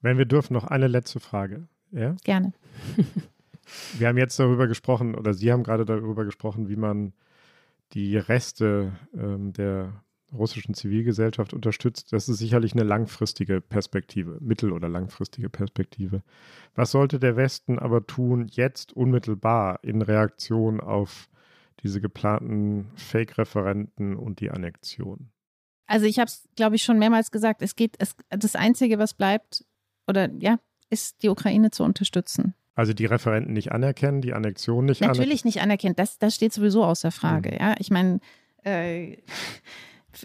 [0.00, 1.66] Wenn wir dürfen, noch eine letzte Frage.
[1.90, 2.14] Ja?
[2.24, 2.52] Gerne.
[3.98, 7.12] wir haben jetzt darüber gesprochen, oder Sie haben gerade darüber gesprochen, wie man
[7.92, 9.92] die Reste ähm, der
[10.36, 16.22] russischen Zivilgesellschaft unterstützt, das ist sicherlich eine langfristige Perspektive, mittel- oder langfristige Perspektive.
[16.74, 21.28] Was sollte der Westen aber tun, jetzt unmittelbar in Reaktion auf
[21.82, 25.30] diese geplanten Fake-Referenten und die Annexion?
[25.86, 29.14] Also ich habe es, glaube ich, schon mehrmals gesagt, es geht, es, das Einzige, was
[29.14, 29.64] bleibt,
[30.06, 30.58] oder ja,
[30.90, 32.54] ist die Ukraine zu unterstützen.
[32.74, 35.20] Also die Referenten nicht anerkennen, die Annexion nicht anerkennen?
[35.20, 37.52] Natürlich nicht anerkennen, das, das steht sowieso außer Frage.
[37.52, 37.58] Mhm.
[37.58, 38.20] Ja, ich meine,
[38.64, 39.16] äh,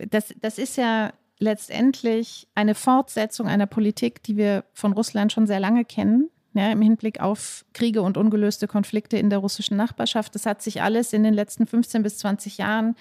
[0.09, 5.59] das, das ist ja letztendlich eine Fortsetzung einer Politik, die wir von Russland schon sehr
[5.59, 6.29] lange kennen.
[6.53, 10.35] Ja, Im Hinblick auf Kriege und ungelöste Konflikte in der russischen Nachbarschaft.
[10.35, 12.95] Das hat sich alles in den letzten 15 bis 20 Jahren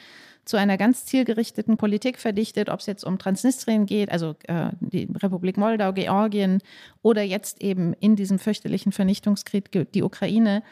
[0.44, 5.08] zu einer ganz zielgerichteten Politik verdichtet, ob es jetzt um Transnistrien geht, also äh, die
[5.20, 6.60] Republik Moldau, Georgien
[7.02, 10.62] oder jetzt eben in diesem fürchterlichen Vernichtungskrieg die Ukraine,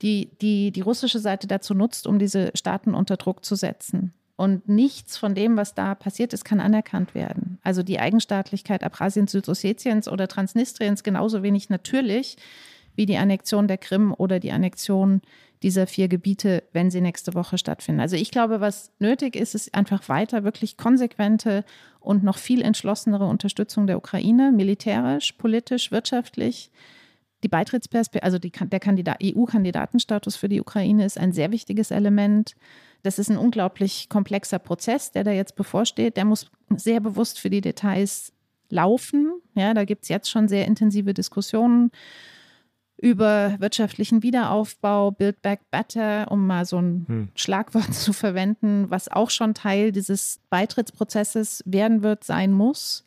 [0.00, 4.14] die, die die russische Seite dazu nutzt, um diese Staaten unter Druck zu setzen.
[4.36, 7.58] Und nichts von dem, was da passiert ist, kann anerkannt werden.
[7.62, 12.36] Also die Eigenstaatlichkeit Abchasiens, Südossetiens oder Transnistriens genauso wenig natürlich
[12.94, 15.22] wie die Annexion der Krim oder die Annexion
[15.62, 18.00] dieser vier Gebiete, wenn sie nächste Woche stattfinden.
[18.00, 21.64] Also ich glaube, was nötig ist, ist einfach weiter wirklich konsequente
[22.00, 26.70] und noch viel entschlossenere Unterstützung der Ukraine, militärisch, politisch, wirtschaftlich.
[27.44, 32.56] Die Beitrittsperspektive, also die, der EU-Kandidatenstatus für die Ukraine ist ein sehr wichtiges Element.
[33.02, 36.16] Das ist ein unglaublich komplexer Prozess, der da jetzt bevorsteht.
[36.16, 38.32] Der muss sehr bewusst für die Details
[38.68, 39.32] laufen.
[39.54, 41.90] Ja, da gibt es jetzt schon sehr intensive Diskussionen
[43.02, 47.28] über wirtschaftlichen Wiederaufbau, Build Back Better, um mal so ein hm.
[47.34, 53.04] Schlagwort zu verwenden, was auch schon Teil dieses Beitrittsprozesses werden wird, sein muss.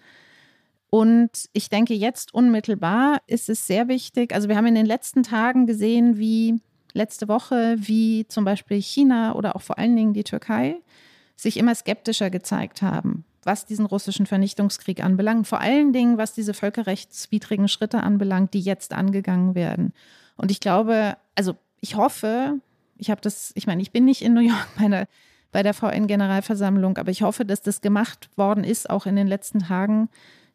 [0.90, 4.34] Und ich denke, jetzt unmittelbar ist es sehr wichtig.
[4.34, 6.62] Also wir haben in den letzten Tagen gesehen, wie
[6.96, 10.78] letzte Woche, wie zum Beispiel China oder auch vor allen Dingen die Türkei
[11.36, 16.54] sich immer skeptischer gezeigt haben was diesen russischen Vernichtungskrieg anbelangt, vor allen Dingen, was diese
[16.54, 19.94] völkerrechtswidrigen Schritte anbelangt, die jetzt angegangen werden.
[20.36, 22.60] Und ich glaube, also ich hoffe,
[22.98, 25.08] ich habe das, ich meine, ich bin nicht in New York bei der,
[25.52, 29.60] bei der VN-Generalversammlung, aber ich hoffe, dass das gemacht worden ist, auch in den letzten
[29.60, 30.10] Tagen,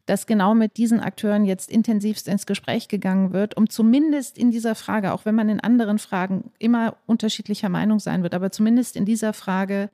[0.07, 4.75] dass genau mit diesen Akteuren jetzt intensivst ins Gespräch gegangen wird, um zumindest in dieser
[4.75, 9.05] Frage, auch wenn man in anderen Fragen immer unterschiedlicher Meinung sein wird, aber zumindest in
[9.05, 9.91] dieser Frage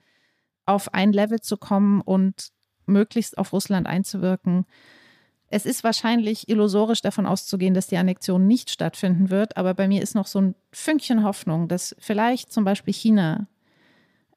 [0.64, 2.50] auf ein Level zu kommen und
[2.86, 4.64] möglichst auf Russland einzuwirken.
[5.48, 10.02] Es ist wahrscheinlich illusorisch davon auszugehen, dass die Annexion nicht stattfinden wird, aber bei mir
[10.02, 13.46] ist noch so ein Fünkchen Hoffnung, dass vielleicht zum Beispiel China,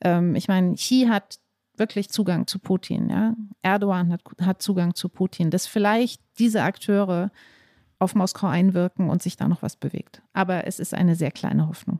[0.01, 1.39] ähm, ich meine, Xi hat
[1.79, 3.35] wirklich Zugang zu Putin, ja.
[3.61, 7.31] Erdogan hat, hat Zugang zu Putin, dass vielleicht diese Akteure
[7.97, 10.21] auf Moskau einwirken und sich da noch was bewegt.
[10.33, 11.99] Aber es ist eine sehr kleine Hoffnung.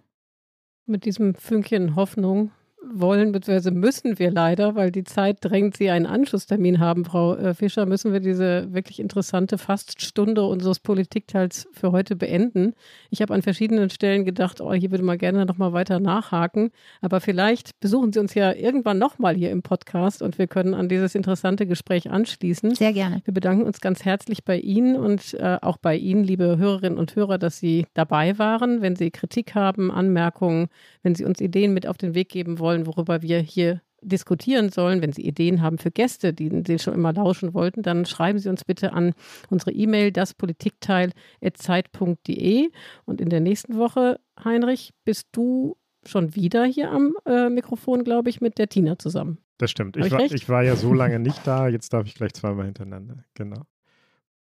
[0.86, 2.52] Mit diesem Fünkchen Hoffnung
[2.84, 3.72] wollen bzw.
[3.72, 8.14] müssen wir leider, weil die Zeit drängt, Sie einen Anschlusstermin haben, Frau äh, Fischer, müssen
[8.14, 12.74] wir diese wirklich interessante Faststunde unseres Politikteils für heute beenden.
[13.10, 16.72] Ich habe an verschiedenen Stellen gedacht, oh, hier würde man gerne noch mal weiter nachhaken,
[17.02, 20.74] aber vielleicht besuchen Sie uns ja irgendwann noch mal hier im Podcast und wir können
[20.74, 22.76] an dieses interessante Gespräch anschließen.
[22.76, 23.22] Sehr gerne.
[23.26, 27.16] Wir bedanken uns ganz herzlich bei Ihnen und äh, auch bei Ihnen, liebe Hörerinnen und
[27.16, 28.82] Hörer, dass Sie dabei waren.
[28.82, 30.68] Wenn Sie Kritik haben, Anmerkungen,
[31.04, 34.70] wenn Sie uns Ideen mit auf den Weg geben wollen, wollen, worüber wir hier diskutieren
[34.70, 38.40] sollen, wenn Sie Ideen haben für Gäste, die Sie schon immer lauschen wollten, dann schreiben
[38.40, 39.12] Sie uns bitte an
[39.50, 42.70] unsere E-Mail daspolitikteil.zeit.de.
[43.06, 48.30] Und in der nächsten Woche, Heinrich, bist du schon wieder hier am äh, Mikrofon, glaube
[48.30, 49.40] ich, mit der Tina zusammen.
[49.58, 49.98] Das stimmt.
[49.98, 52.64] Ich, ich war, ich war ja so lange nicht da, jetzt darf ich gleich zweimal
[52.66, 53.26] hintereinander.
[53.34, 53.64] Genau.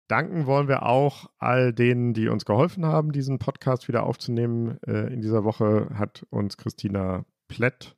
[0.08, 4.78] Danken wollen wir auch all denen, die uns geholfen haben, diesen Podcast wieder aufzunehmen.
[4.86, 7.96] Äh, in dieser Woche hat uns Christina Plett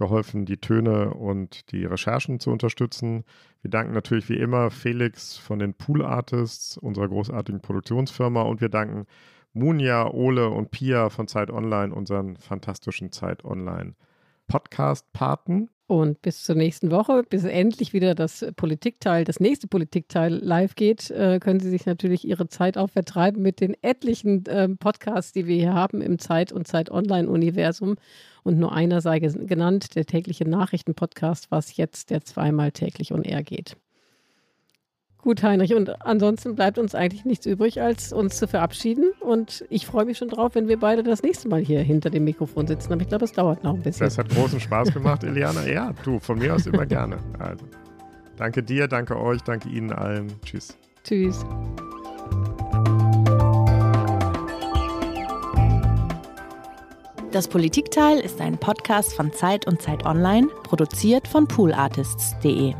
[0.00, 3.24] geholfen, die Töne und die Recherchen zu unterstützen.
[3.62, 8.70] Wir danken natürlich wie immer Felix von den Pool Artists, unserer großartigen Produktionsfirma, und wir
[8.70, 9.06] danken
[9.52, 13.94] Munja, Ole und Pia von Zeit Online, unseren fantastischen Zeit Online
[14.48, 15.70] Podcast-Paten.
[15.90, 21.10] Und bis zur nächsten Woche, bis endlich wieder das Politikteil, das nächste Politikteil live geht,
[21.10, 25.48] äh, können Sie sich natürlich Ihre Zeit auch vertreiben mit den etlichen äh, Podcasts, die
[25.48, 27.96] wir hier haben im Zeit- und Zeit-Online-Universum.
[28.44, 33.42] Und nur einer sei genannt, der tägliche Nachrichtenpodcast, was jetzt der zweimal täglich on air
[33.42, 33.76] geht.
[35.22, 35.74] Gut, Heinrich.
[35.74, 39.12] Und ansonsten bleibt uns eigentlich nichts übrig, als uns zu verabschieden.
[39.20, 42.24] Und ich freue mich schon drauf, wenn wir beide das nächste Mal hier hinter dem
[42.24, 42.92] Mikrofon sitzen.
[42.92, 44.06] Aber ich glaube, es dauert noch ein bisschen.
[44.06, 45.66] Das hat großen Spaß gemacht, Eliana.
[45.66, 47.18] Ja, du, von mir aus immer gerne.
[47.38, 47.64] Also,
[48.36, 50.32] danke dir, danke euch, danke Ihnen allen.
[50.44, 50.76] Tschüss.
[51.04, 51.44] Tschüss.
[57.32, 62.74] Das Politikteil ist ein Podcast von Zeit und Zeit Online, produziert von poolartists.de.